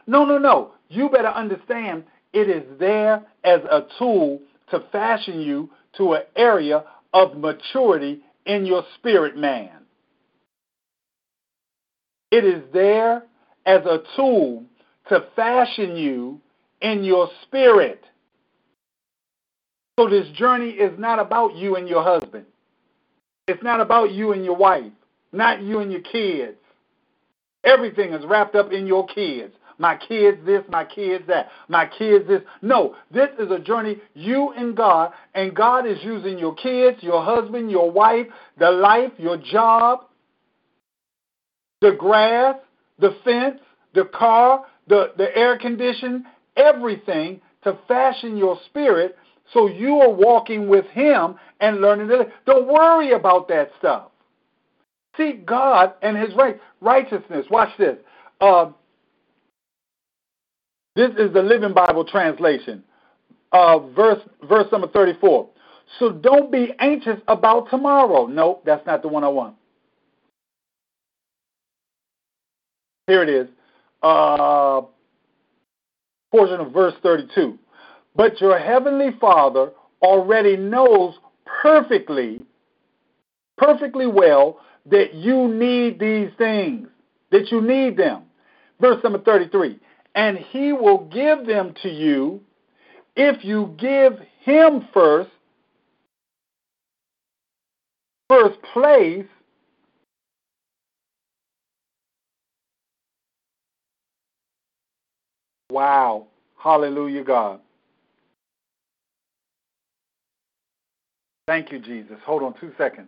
[0.06, 0.74] No, no, no.
[0.90, 2.04] You better understand
[2.34, 4.40] it is there as a tool
[4.72, 9.70] to fashion you to an area of maturity in your spirit man.
[12.32, 13.24] It is there
[13.66, 14.64] as a tool
[15.10, 16.40] to fashion you
[16.82, 18.04] in your spirit.
[20.00, 22.46] So this journey is not about you and your husband.
[23.48, 24.92] It's not about you and your wife,
[25.32, 26.58] not you and your kids.
[27.64, 29.54] Everything is wrapped up in your kids.
[29.80, 32.42] My kids this, my kids that, my kids this.
[32.62, 37.24] No, this is a journey you and God, and God is using your kids, your
[37.24, 38.28] husband, your wife,
[38.60, 40.06] the life, your job,
[41.82, 42.58] the grass,
[43.00, 43.60] the fence,
[43.94, 46.26] the car, the, the air condition,
[46.58, 49.18] everything to fashion your spirit
[49.54, 52.32] so you are walking with Him and learning to live.
[52.46, 54.12] Don't worry about that stuff.
[55.18, 57.46] Seek God and His right righteousness.
[57.50, 57.98] Watch this.
[58.42, 58.72] Uh,
[60.96, 62.84] this is the Living Bible translation,
[63.52, 65.50] uh, verse verse number thirty-four.
[65.98, 68.28] So don't be anxious about tomorrow.
[68.28, 69.56] No, that's not the one I want.
[73.08, 73.48] Here it is.
[74.04, 74.82] Uh,
[76.32, 77.58] portion of verse 32.
[78.16, 79.72] But your heavenly Father
[80.02, 81.16] already knows
[81.62, 82.42] perfectly,
[83.58, 86.88] perfectly well that you need these things,
[87.32, 88.24] that you need them.
[88.80, 89.80] Verse number 33.
[90.20, 92.42] And he will give them to you
[93.16, 95.30] if you give him first,
[98.28, 99.26] first place
[105.72, 106.28] Wow.
[106.58, 107.62] Hallelujah, God.
[111.48, 112.18] Thank you, Jesus.
[112.26, 113.08] Hold on two seconds.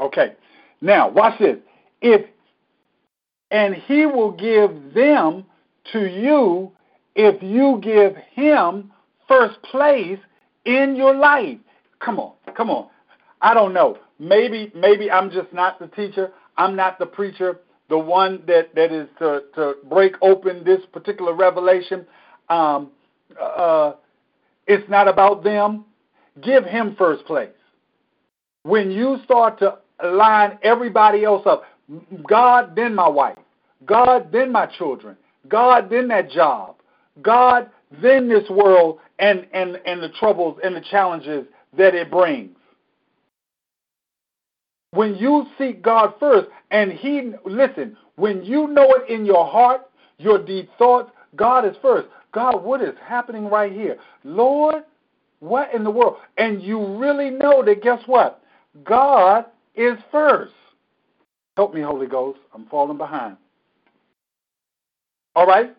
[0.00, 0.34] Okay.
[0.80, 1.58] Now, watch this.
[2.00, 2.26] If
[3.50, 5.44] and he will give them
[5.92, 6.72] to you
[7.14, 8.92] if you give him
[9.28, 10.18] first place
[10.64, 11.58] in your life.
[12.00, 12.32] Come on.
[12.56, 12.88] Come on.
[13.40, 16.32] I don't know maybe maybe I'm just not the teacher.
[16.56, 21.34] I'm not the preacher, the one that, that is to, to break open this particular
[21.34, 22.06] revelation.
[22.48, 22.90] Um,
[23.40, 23.92] uh,
[24.66, 25.84] it's not about them.
[26.42, 27.50] Give him first place.
[28.62, 31.64] When you start to line everybody else up,
[32.28, 33.38] God, then my wife,
[33.84, 35.16] God, then my children,
[35.48, 36.76] God, then that job,
[37.22, 37.70] God,
[38.02, 42.56] then this world and, and, and the troubles and the challenges that it brings
[44.96, 49.88] when you seek God first, and He, listen, when you know it in your heart,
[50.18, 52.08] your deep thoughts, God is first.
[52.32, 53.98] God, what is happening right here?
[54.24, 54.84] Lord,
[55.40, 56.16] what in the world?
[56.38, 58.42] And you really know that, guess what?
[58.84, 59.44] God
[59.76, 60.52] is first.
[61.56, 62.38] Help me, Holy Ghost.
[62.54, 63.36] I'm falling behind.
[65.34, 65.74] All right?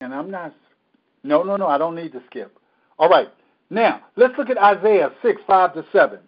[0.00, 0.54] And I'm not,
[1.22, 2.58] no, no, no, I don't need to skip.
[2.98, 3.28] All right.
[3.68, 6.18] Now, let's look at Isaiah 6, 5 to 7.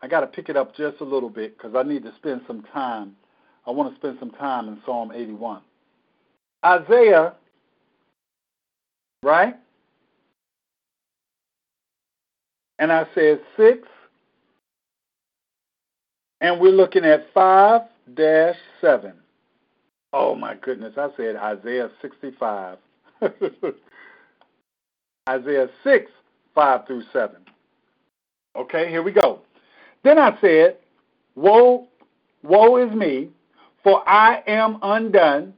[0.00, 2.42] I got to pick it up just a little bit because I need to spend
[2.46, 3.16] some time.
[3.66, 5.60] I want to spend some time in Psalm 81.
[6.64, 7.34] Isaiah,
[9.22, 9.54] right?
[12.78, 13.88] And I said 6,
[16.40, 17.82] and we're looking at 5
[18.80, 19.12] 7.
[20.12, 22.78] Oh my goodness, I said Isaiah 65.
[25.28, 26.10] Isaiah 6,
[26.54, 27.36] 5 through 7.
[28.56, 29.40] Okay, here we go.
[30.02, 30.78] Then I said,
[31.34, 31.86] Woe,
[32.42, 33.28] woe is me,
[33.82, 35.54] for I am undone,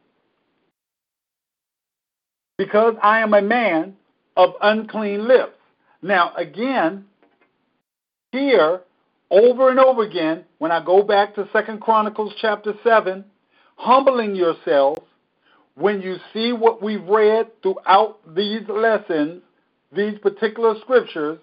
[2.59, 3.97] because I am a man
[4.37, 5.55] of unclean lips.
[6.03, 7.05] Now, again,
[8.33, 8.83] here,
[9.31, 13.25] over and over again, when I go back to Second Chronicles chapter 7,
[13.77, 15.01] humbling yourselves,
[15.77, 19.43] when you see what we've read throughout these lessons,
[19.93, 21.39] these particular scriptures,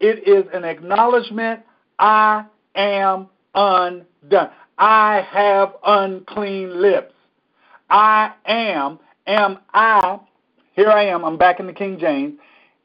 [0.00, 1.60] it is an acknowledgement
[1.98, 2.44] I
[2.74, 4.50] am undone.
[4.78, 7.14] I have unclean lips.
[7.88, 10.18] I am, am I,
[10.74, 12.34] here I am, I'm back in the King James,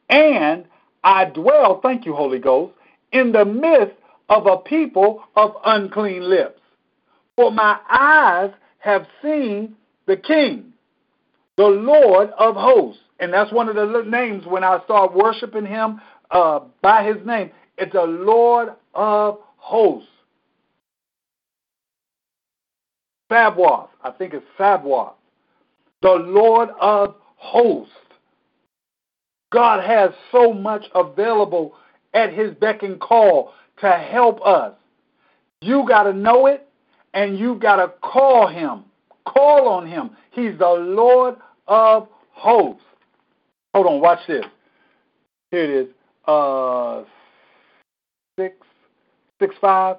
[0.09, 0.65] and
[1.03, 2.73] I dwell, thank you, Holy Ghost,
[3.13, 3.95] in the midst
[4.29, 6.59] of a people of unclean lips.
[7.35, 9.75] For my eyes have seen
[10.05, 10.73] the King,
[11.55, 13.01] the Lord of hosts.
[13.19, 16.01] And that's one of the names when I start worshiping him
[16.31, 17.51] uh, by his name.
[17.77, 20.09] It's a Lord of hosts.
[23.31, 25.13] Sabaoth, I think it's Sabaoth,
[26.01, 27.93] the Lord of hosts.
[29.51, 31.73] God has so much available
[32.13, 34.73] at his beck and call to help us.
[35.61, 36.67] You got to know it
[37.13, 38.85] and you got to call him.
[39.25, 40.11] Call on him.
[40.31, 41.35] He's the Lord
[41.67, 42.83] of hosts.
[43.73, 44.45] Hold on, watch this.
[45.51, 45.87] Here it is.
[46.25, 47.03] Uh,
[48.39, 48.55] six,
[49.39, 49.97] six, five.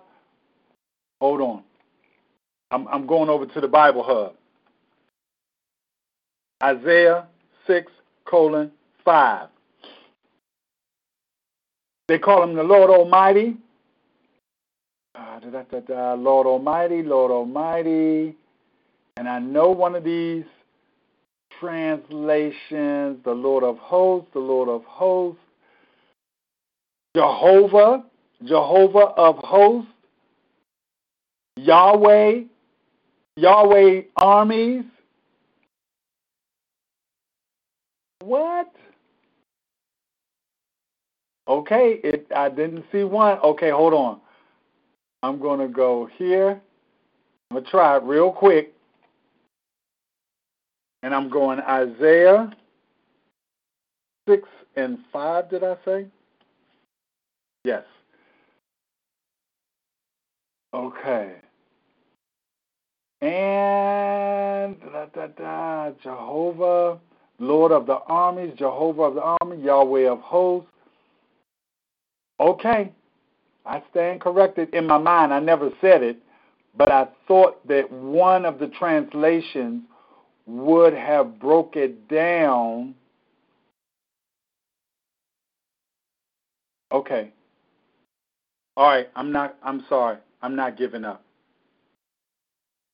[1.20, 1.62] Hold on.
[2.70, 4.35] I'm, I'm going over to the Bible Hub.
[6.62, 7.26] Isaiah
[7.66, 7.91] 6,
[8.24, 8.70] colon,
[9.05, 9.49] 5.
[12.09, 13.57] They call him the Lord Almighty.
[15.19, 18.37] Uh, da, da, da, Lord Almighty, Lord Almighty.
[19.16, 20.45] And I know one of these
[21.59, 25.41] translations, the Lord of hosts, the Lord of hosts,
[27.16, 28.05] Jehovah,
[28.45, 29.91] Jehovah of hosts,
[31.57, 32.43] Yahweh,
[33.37, 34.85] Yahweh armies.
[38.23, 38.71] What?
[41.49, 43.39] Okay, it I didn't see one.
[43.39, 44.21] Okay, hold on.
[45.23, 46.61] I'm going to go here.
[47.51, 48.73] I'm going to try it real quick.
[51.03, 52.53] And I'm going Isaiah
[54.29, 56.07] 6 and 5, did I say?
[57.64, 57.85] Yes.
[60.75, 61.37] Okay.
[63.21, 66.99] And da, da, da, Jehovah,
[67.39, 70.71] Lord of the armies, Jehovah of the army, Yahweh of hosts.
[72.39, 72.93] Okay.
[73.69, 75.33] I stand corrected in my mind.
[75.33, 76.16] I never said it,
[76.77, 79.83] but I thought that one of the translations
[80.47, 82.95] would have broke it down.
[86.91, 87.31] Okay.
[88.77, 90.16] All right, I'm not I'm sorry.
[90.41, 91.23] I'm not giving up.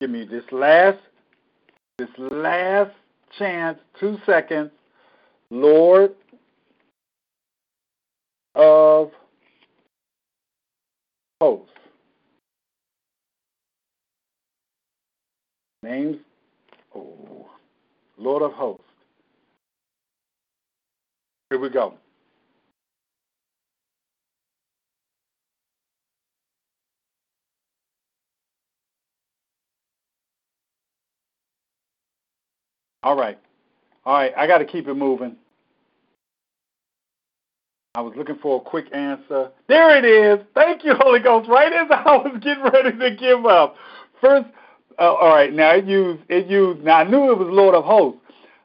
[0.01, 0.99] Give me this last
[1.99, 2.91] this last
[3.39, 4.71] chance, 2 seconds.
[5.51, 6.15] Lord
[8.57, 9.13] of
[11.45, 11.71] hosts.
[15.83, 16.17] Names
[16.95, 17.47] Oh,
[18.19, 18.85] Lord of hosts.
[21.51, 21.95] Here we go.
[33.03, 33.39] All right.
[34.07, 35.37] All right, I got to keep it moving.
[37.97, 39.51] I was looking for a quick answer.
[39.69, 40.45] There it is.
[40.53, 41.49] Thank you, Holy Ghost.
[41.49, 43.77] Right as I was getting ready to give up.
[44.21, 44.47] First,
[44.99, 46.83] uh, all right, now it used it used.
[46.83, 48.21] Now I knew it was Lord of Hosts.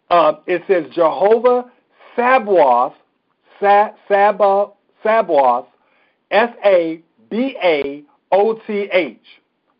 [0.09, 1.71] Uh, it says Jehovah
[2.15, 2.93] Sabaoth,
[3.59, 4.73] Sa, Sabaoth,
[5.03, 5.67] Sabaoth,
[6.32, 6.99] S A
[7.30, 9.19] B A O T H,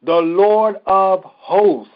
[0.04, 1.92] the Lord of Hosts.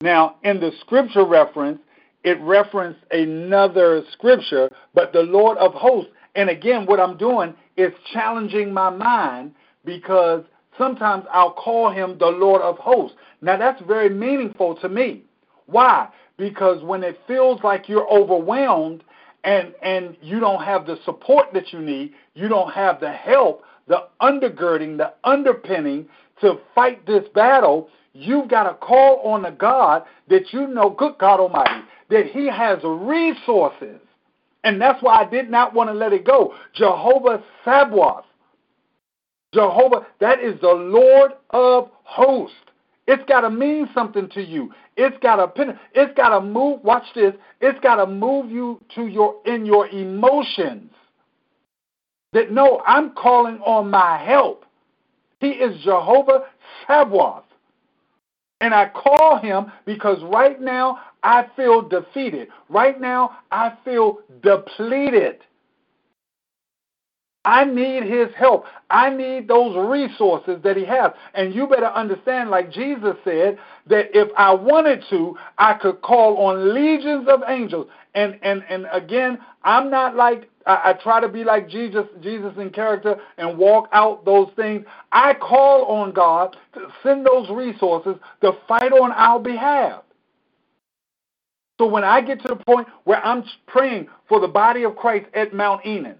[0.00, 1.80] Now, in the scripture reference,
[2.24, 6.10] it referenced another scripture, but the Lord of Hosts.
[6.34, 9.54] And again, what I'm doing is challenging my mind
[9.84, 10.44] because
[10.76, 13.16] Sometimes I'll call him the Lord of hosts.
[13.40, 15.22] Now that's very meaningful to me.
[15.66, 16.08] Why?
[16.36, 19.04] Because when it feels like you're overwhelmed
[19.44, 23.62] and and you don't have the support that you need, you don't have the help,
[23.86, 26.08] the undergirding, the underpinning
[26.40, 31.16] to fight this battle, you've got to call on the God that you know, good
[31.18, 34.00] God Almighty, that He has resources.
[34.64, 36.54] And that's why I did not want to let it go.
[36.74, 38.24] Jehovah Sabaoth.
[39.52, 42.56] Jehovah, that is the Lord of hosts.
[43.06, 44.72] It's got to mean something to you.
[44.96, 47.34] It's got to it's got to move, watch this.
[47.60, 50.90] It's got to move you to your in your emotions.
[52.32, 54.64] That no, I'm calling on my help.
[55.40, 56.44] He is Jehovah
[56.88, 57.43] Sabaoth.
[58.64, 62.48] And I call him because right now I feel defeated.
[62.70, 65.40] Right now I feel depleted.
[67.44, 68.64] I need his help.
[68.88, 71.10] I need those resources that he has.
[71.34, 76.38] And you better understand, like Jesus said, that if I wanted to, I could call
[76.38, 77.88] on legions of angels.
[78.14, 82.52] And and and again, I'm not like I, I try to be like Jesus, Jesus
[82.58, 84.84] in character and walk out those things.
[85.12, 90.02] I call on God to send those resources to fight on our behalf.
[91.78, 95.26] So when I get to the point where I'm praying for the body of Christ
[95.34, 96.16] at Mount Enon,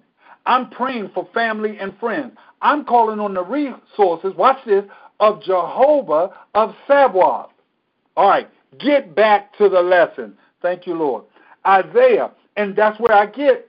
[0.46, 2.32] I'm praying for family and friends.
[2.60, 4.84] I'm calling on the resources, watch this,
[5.20, 7.50] of Jehovah of Sabaoth.
[8.16, 10.36] All right, get back to the lesson.
[10.60, 11.24] Thank you, Lord.
[11.66, 13.68] Isaiah, and that's where I get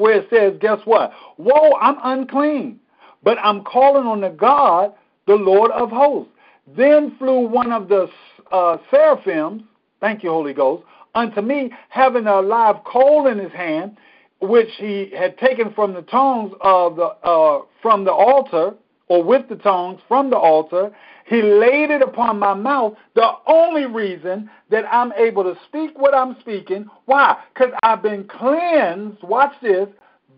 [0.00, 1.12] where it says, guess what?
[1.36, 2.80] Whoa, I'm unclean,
[3.22, 4.94] but I'm calling on the God,
[5.26, 6.32] the Lord of hosts.
[6.76, 8.08] Then flew one of the
[8.50, 9.62] uh, seraphims,
[10.00, 10.84] thank you, Holy Ghost,
[11.14, 13.98] unto me, having a live coal in his hand,
[14.40, 18.74] which he had taken from the tongues of the uh, from the altar,
[19.10, 20.94] or with the tongues from the altar.
[21.26, 22.94] He laid it upon my mouth.
[23.16, 27.36] The only reason that I'm able to speak what I'm speaking, why?
[27.52, 29.22] Because I've been cleansed.
[29.24, 29.88] Watch this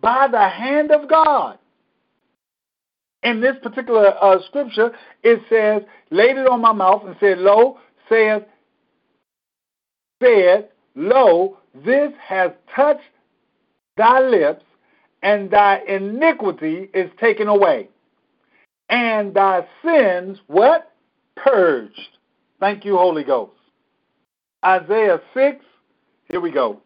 [0.00, 1.58] by the hand of God.
[3.22, 4.90] In this particular uh, scripture,
[5.22, 8.42] it says, laid it on my mouth and said, Lo, saith,
[10.22, 13.02] said, Lo, this has touched
[13.98, 14.64] thy lips,
[15.22, 17.88] and thy iniquity is taken away,
[18.92, 20.92] and thy sins, what?
[21.34, 22.18] Purged.
[22.60, 23.52] Thank you, Holy Ghost.
[24.64, 25.64] Isaiah 6,
[26.30, 26.80] here we go.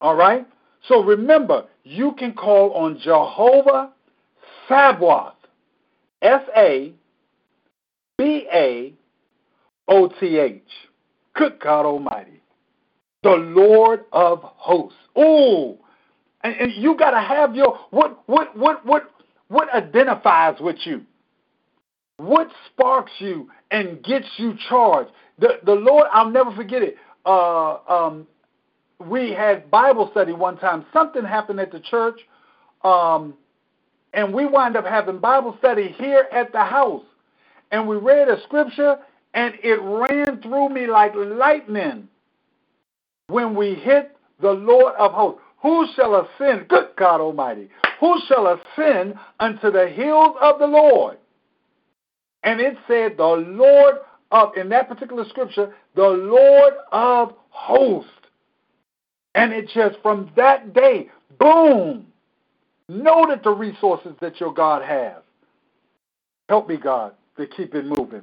[0.00, 0.46] All right?
[0.88, 3.90] So remember, you can call on Jehovah
[4.66, 5.34] Sabaoth,
[6.22, 6.94] S A
[8.16, 8.94] B A
[9.88, 10.62] O T H.
[11.34, 12.40] Good God Almighty
[13.22, 14.98] the Lord of hosts.
[15.16, 15.78] Oh,
[16.42, 19.10] and, and you got to have your what what what what
[19.48, 21.02] what identifies with you.
[22.16, 25.10] What sparks you and gets you charged?
[25.38, 26.96] The the Lord, I'll never forget it.
[27.24, 28.26] Uh, um,
[28.98, 30.84] we had Bible study one time.
[30.92, 32.20] Something happened at the church,
[32.84, 33.34] um,
[34.12, 37.04] and we wind up having Bible study here at the house.
[37.72, 38.98] And we read a scripture,
[39.32, 42.08] and it ran through me like lightning
[43.28, 45.40] when we hit the Lord of hosts.
[45.62, 51.18] Who shall ascend, good God Almighty, who shall ascend unto the hills of the Lord?
[52.42, 53.96] And it said, the Lord
[54.30, 58.10] of, in that particular scripture, the Lord of hosts.
[59.34, 62.06] And it just, from that day, boom,
[62.88, 65.22] know that the resources that your God has.
[66.48, 68.22] Help me, God, to keep it moving.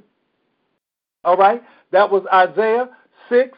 [1.24, 1.64] All right?
[1.92, 2.90] That was Isaiah
[3.30, 3.58] 6,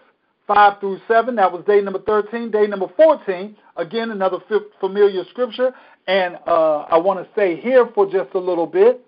[0.50, 1.36] 5 through 7.
[1.36, 2.50] That was day number 13.
[2.50, 4.40] Day number 14, again, another
[4.80, 5.72] familiar scripture.
[6.08, 9.06] And uh, I want to stay here for just a little bit.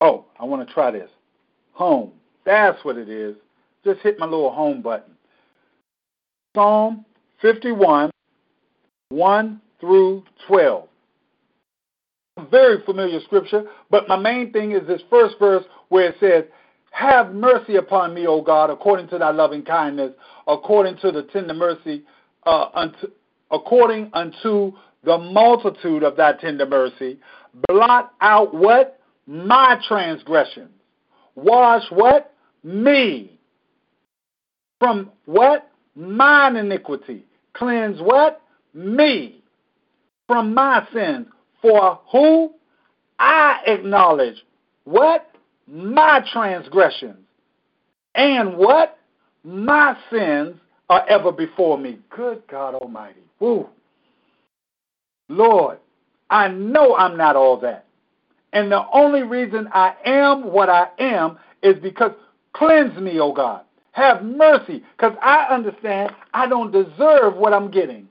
[0.00, 1.10] Oh, I want to try this.
[1.72, 2.12] Home.
[2.46, 3.36] That's what it is.
[3.84, 5.12] Just hit my little home button.
[6.56, 7.04] Psalm
[7.42, 8.10] 51,
[9.10, 10.88] 1 through 12.
[12.50, 16.44] Very familiar scripture, but my main thing is this first verse where it says,
[16.96, 20.12] have mercy upon me, O God, according to thy loving kindness,
[20.46, 22.02] according to the tender mercy,
[22.46, 23.08] uh, unto,
[23.50, 24.72] according unto
[25.04, 27.18] the multitude of thy tender mercy.
[27.68, 28.98] Blot out what?
[29.26, 30.70] My transgressions.
[31.34, 32.32] Wash what?
[32.64, 33.38] Me.
[34.78, 35.70] From what?
[35.94, 37.26] Mine iniquity.
[37.52, 38.40] Cleanse what?
[38.72, 39.42] Me.
[40.26, 41.26] From my sins.
[41.60, 42.54] For who?
[43.18, 44.36] I acknowledge.
[44.84, 45.30] What?
[45.66, 47.18] My transgressions,
[48.14, 48.98] and what?
[49.44, 50.56] My sins
[50.88, 51.98] are ever before me.
[52.10, 53.20] Good God Almighty.
[53.38, 53.68] Woo.
[55.28, 55.78] Lord,
[56.30, 57.86] I know I'm not all that.
[58.52, 62.12] And the only reason I am what I am is because
[62.52, 63.62] cleanse me, O God.
[63.92, 68.08] Have mercy, because I understand I don't deserve what I'm getting.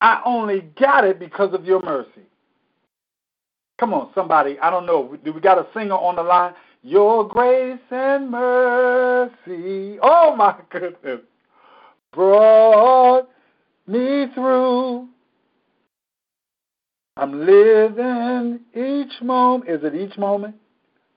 [0.00, 2.26] I only got it because of your mercy.
[3.78, 4.58] Come on, somebody.
[4.60, 5.16] I don't know.
[5.24, 6.54] Do we got a singer on the line?
[6.82, 9.98] Your grace and mercy.
[10.02, 11.20] Oh my goodness.
[12.12, 13.28] Brought
[13.86, 15.08] me through.
[17.16, 19.70] I'm living each moment.
[19.70, 20.56] Is it each moment?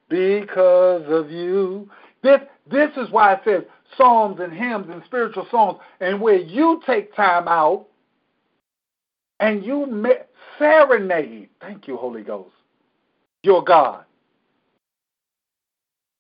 [0.10, 1.90] Because of you.
[2.24, 3.64] This this is why it says
[3.98, 7.88] psalms and hymns and spiritual songs, and where you take time out
[9.40, 9.86] and you
[10.62, 11.50] serenade.
[11.60, 12.52] Thank you, Holy Ghost.
[13.44, 14.06] Your God.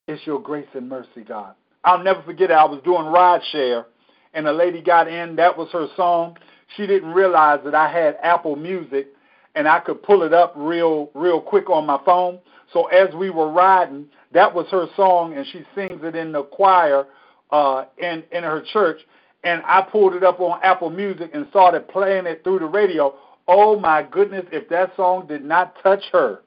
[0.08, 1.54] It's your grace and mercy, God.
[1.84, 2.56] I'll never forget it.
[2.56, 3.86] I was doing ride share,
[4.34, 5.36] and a lady got in.
[5.36, 6.38] That was her song.
[6.76, 9.08] She didn't realize that I had Apple Music,
[9.56, 12.40] and I could pull it up real, real quick on my phone.
[12.74, 16.44] So as we were riding, that was her song, and she sings it in the
[16.44, 17.06] choir
[17.52, 19.00] uh, in in her church.
[19.44, 23.14] and I pulled it up on Apple Music and started playing it through the radio.
[23.54, 26.40] Oh my goodness, if that song did not touch her.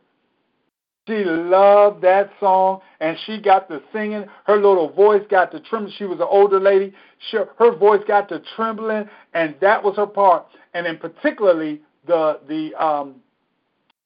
[1.07, 4.25] She loved that song, and she got to singing.
[4.47, 5.93] Her little voice got to trembling.
[5.99, 6.95] She was an older lady.
[7.31, 10.47] She, her voice got to trembling, and that was her part.
[10.73, 13.17] And in particularly the the um,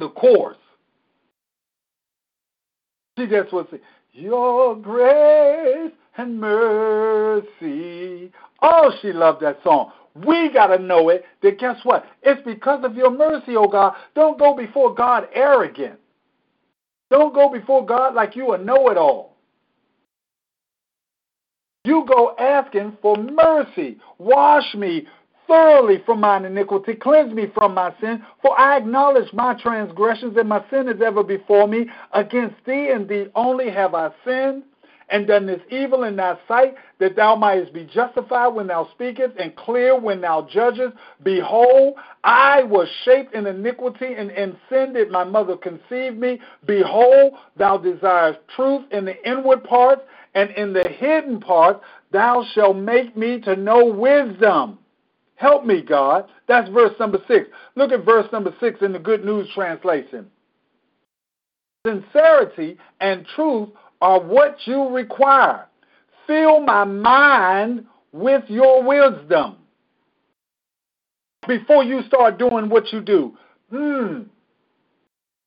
[0.00, 0.58] the chorus.
[3.16, 3.66] She just was
[4.12, 8.32] Your grace and mercy.
[8.60, 9.92] Oh, she loved that song.
[10.26, 11.24] We got to know it.
[11.42, 12.04] That guess what?
[12.22, 13.94] It's because of your mercy, oh God.
[14.14, 15.98] Don't go before God arrogant.
[17.10, 19.36] Don't go before God like you a know it all.
[21.84, 23.98] You go asking for mercy.
[24.18, 25.06] Wash me
[25.46, 26.94] thoroughly from mine iniquity.
[26.94, 28.22] Cleanse me from my sin.
[28.42, 31.86] For I acknowledge my transgressions, and my sin is ever before me.
[32.12, 34.64] Against thee and thee only have I sinned
[35.10, 39.36] and done this evil in thy sight, that thou mightest be justified when thou speakest,
[39.38, 40.96] and clear when thou judgest.
[41.22, 41.94] Behold,
[42.24, 46.40] I was shaped in iniquity, and in sin did my mother conceive me.
[46.66, 50.02] Behold, thou desirest truth in the inward parts,
[50.34, 54.78] and in the hidden parts thou shalt make me to know wisdom.
[55.36, 56.28] Help me, God.
[56.48, 57.48] That's verse number six.
[57.76, 60.26] Look at verse number six in the Good News Translation.
[61.86, 63.68] Sincerity and truth
[64.00, 65.67] are what you require.
[66.28, 69.56] Fill my mind with your wisdom.
[71.48, 73.36] Before you start doing what you do,
[73.70, 74.22] hmm,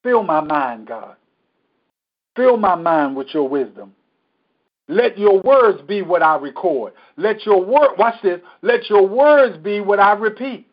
[0.04, 1.16] fill my mind, God.
[2.36, 3.94] Fill my mind with your wisdom.
[4.88, 6.94] Let your words be what I record.
[7.16, 10.68] Let your word, watch this, let your words be what I repeat.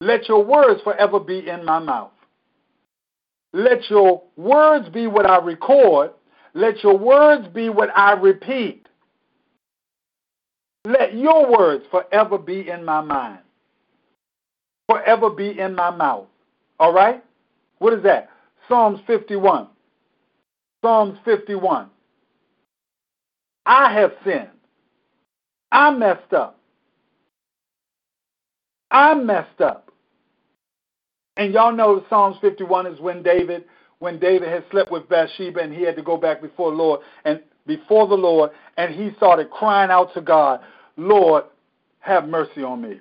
[0.00, 2.10] Let your words forever be in my mouth.
[3.52, 6.10] Let your words be what I record.
[6.54, 8.88] Let your words be what I repeat.
[10.84, 13.40] Let your words forever be in my mind,
[14.88, 16.26] forever be in my mouth.
[16.78, 17.24] All right?
[17.78, 18.30] What is that?
[18.68, 19.68] Psalms 51.
[20.82, 21.88] Psalms 51.
[23.66, 24.48] I have sinned.
[25.72, 26.58] I messed up.
[28.90, 29.90] I messed up.
[31.36, 33.64] And y'all know Psalms 51 is when David
[34.04, 37.00] when David had slept with Bathsheba and he had to go back before the Lord
[37.24, 40.60] and before the Lord and he started crying out to God,
[40.98, 41.44] Lord,
[42.00, 43.00] have mercy on me.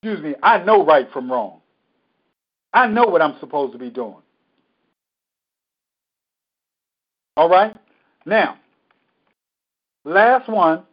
[0.00, 1.60] Excuse me, I know right from wrong.
[2.72, 4.22] I know what I'm supposed to be doing.
[7.36, 7.76] All right?
[8.24, 8.58] Now,
[10.04, 10.84] last one,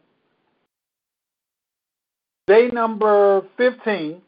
[2.47, 4.19] day number 15.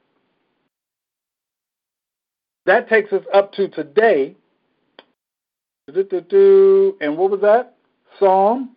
[2.68, 4.37] That takes us up to today.
[5.88, 7.76] And what was that?
[8.20, 8.76] Psalm.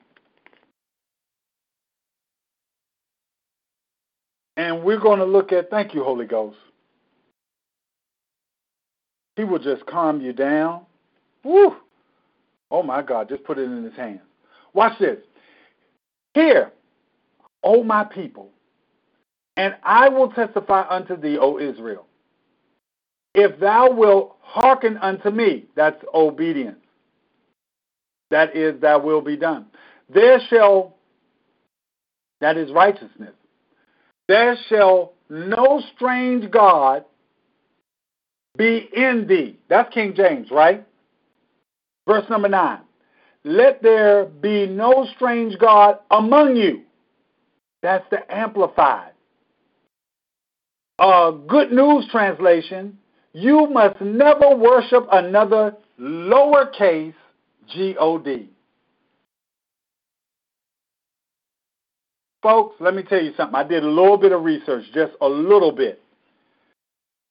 [4.56, 6.56] And we're going to look at, thank you, Holy Ghost.
[9.36, 10.82] He will just calm you down.
[11.44, 11.76] Woo!
[12.70, 14.20] Oh my God, just put it in his hands.
[14.74, 15.18] Watch this.
[16.34, 16.70] Hear,
[17.64, 18.50] O my people,
[19.56, 22.06] and I will testify unto thee, O Israel.
[23.34, 26.78] If thou wilt hearken unto me, that's obedience
[28.30, 29.66] that is, that will be done.
[30.12, 30.96] There shall,
[32.40, 33.34] that is righteousness,
[34.28, 37.04] there shall no strange God
[38.56, 39.58] be in thee.
[39.68, 40.86] That's King James, right?
[42.06, 42.80] Verse number nine.
[43.44, 46.82] Let there be no strange God among you.
[47.82, 49.12] That's the Amplified.
[50.98, 52.98] A good news translation
[53.32, 57.14] you must never worship another lowercase
[57.72, 58.48] G O D.
[62.42, 63.54] Folks, let me tell you something.
[63.54, 66.02] I did a little bit of research, just a little bit.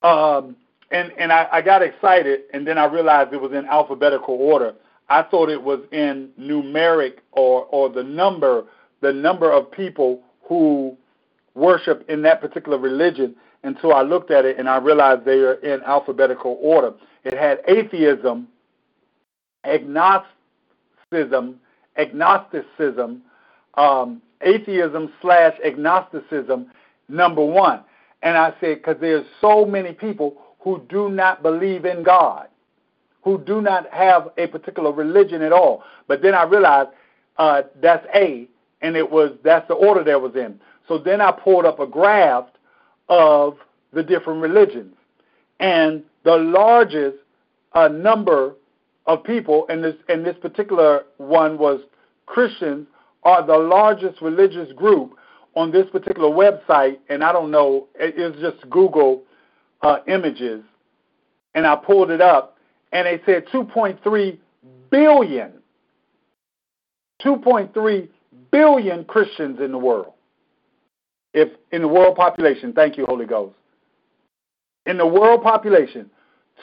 [0.03, 0.55] Um,
[0.91, 4.75] and and I, I got excited, and then I realized it was in alphabetical order.
[5.09, 8.65] I thought it was in numeric or or the number
[9.01, 10.97] the number of people who
[11.55, 15.55] worship in that particular religion until I looked at it and I realized they are
[15.55, 16.93] in alphabetical order.
[17.25, 18.47] It had atheism
[19.69, 21.59] agnosticism,
[21.97, 23.21] agnosticism,
[23.75, 26.71] um, atheism slash agnosticism,
[27.07, 27.83] number one.
[28.21, 32.47] And I said, because there's so many people who do not believe in God,
[33.23, 35.83] who do not have a particular religion at all.
[36.07, 36.89] But then I realized
[37.37, 38.47] uh, that's A,
[38.81, 40.59] and it was that's the order that was in.
[40.87, 42.47] So then I pulled up a graph
[43.07, 43.57] of
[43.93, 44.95] the different religions,
[45.59, 47.17] and the largest
[47.73, 48.55] uh, number
[49.09, 51.81] of people, and this and this particular one was
[52.27, 52.87] Christians,
[53.23, 55.15] are the largest religious group
[55.55, 59.23] on this particular website, and I don't know, it's just Google
[59.81, 60.63] uh, images,
[61.55, 62.57] and I pulled it up,
[62.91, 64.37] and they said 2.3
[64.91, 65.53] billion,
[67.25, 68.07] 2.3
[68.51, 70.13] billion Christians in the world.
[71.33, 73.55] If in the world population, thank you, Holy Ghost.
[74.85, 76.11] In the world population,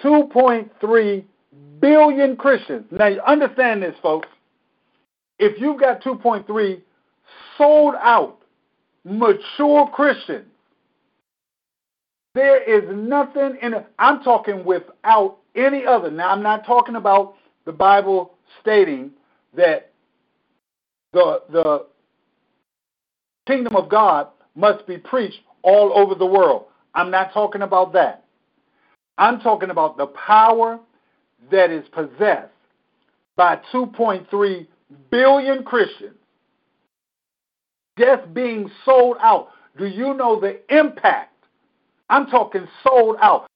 [0.05, 1.25] 2.3
[1.81, 2.85] billion Christians.
[2.91, 4.29] Now, you understand this, folks.
[5.39, 6.81] If you've got 2.3
[7.59, 8.39] sold out,
[9.05, 10.47] mature Christians,
[12.35, 13.87] there is nothing in it.
[13.99, 16.11] I'm talking without any other.
[16.11, 17.35] Now, I'm not talking about
[17.65, 19.11] the Bible stating
[19.57, 19.91] that
[21.13, 21.87] the, the
[23.47, 26.67] kingdom of God must be preached all over the world.
[26.95, 28.25] I'm not talking about that.
[29.19, 30.79] I'm talking about the power
[31.51, 32.53] that is possessed
[33.37, 34.67] by 2.3
[35.11, 36.17] billion Christians
[37.99, 39.49] just being sold out.
[39.79, 41.33] Do you know the impact?
[42.09, 43.47] I'm talking sold out.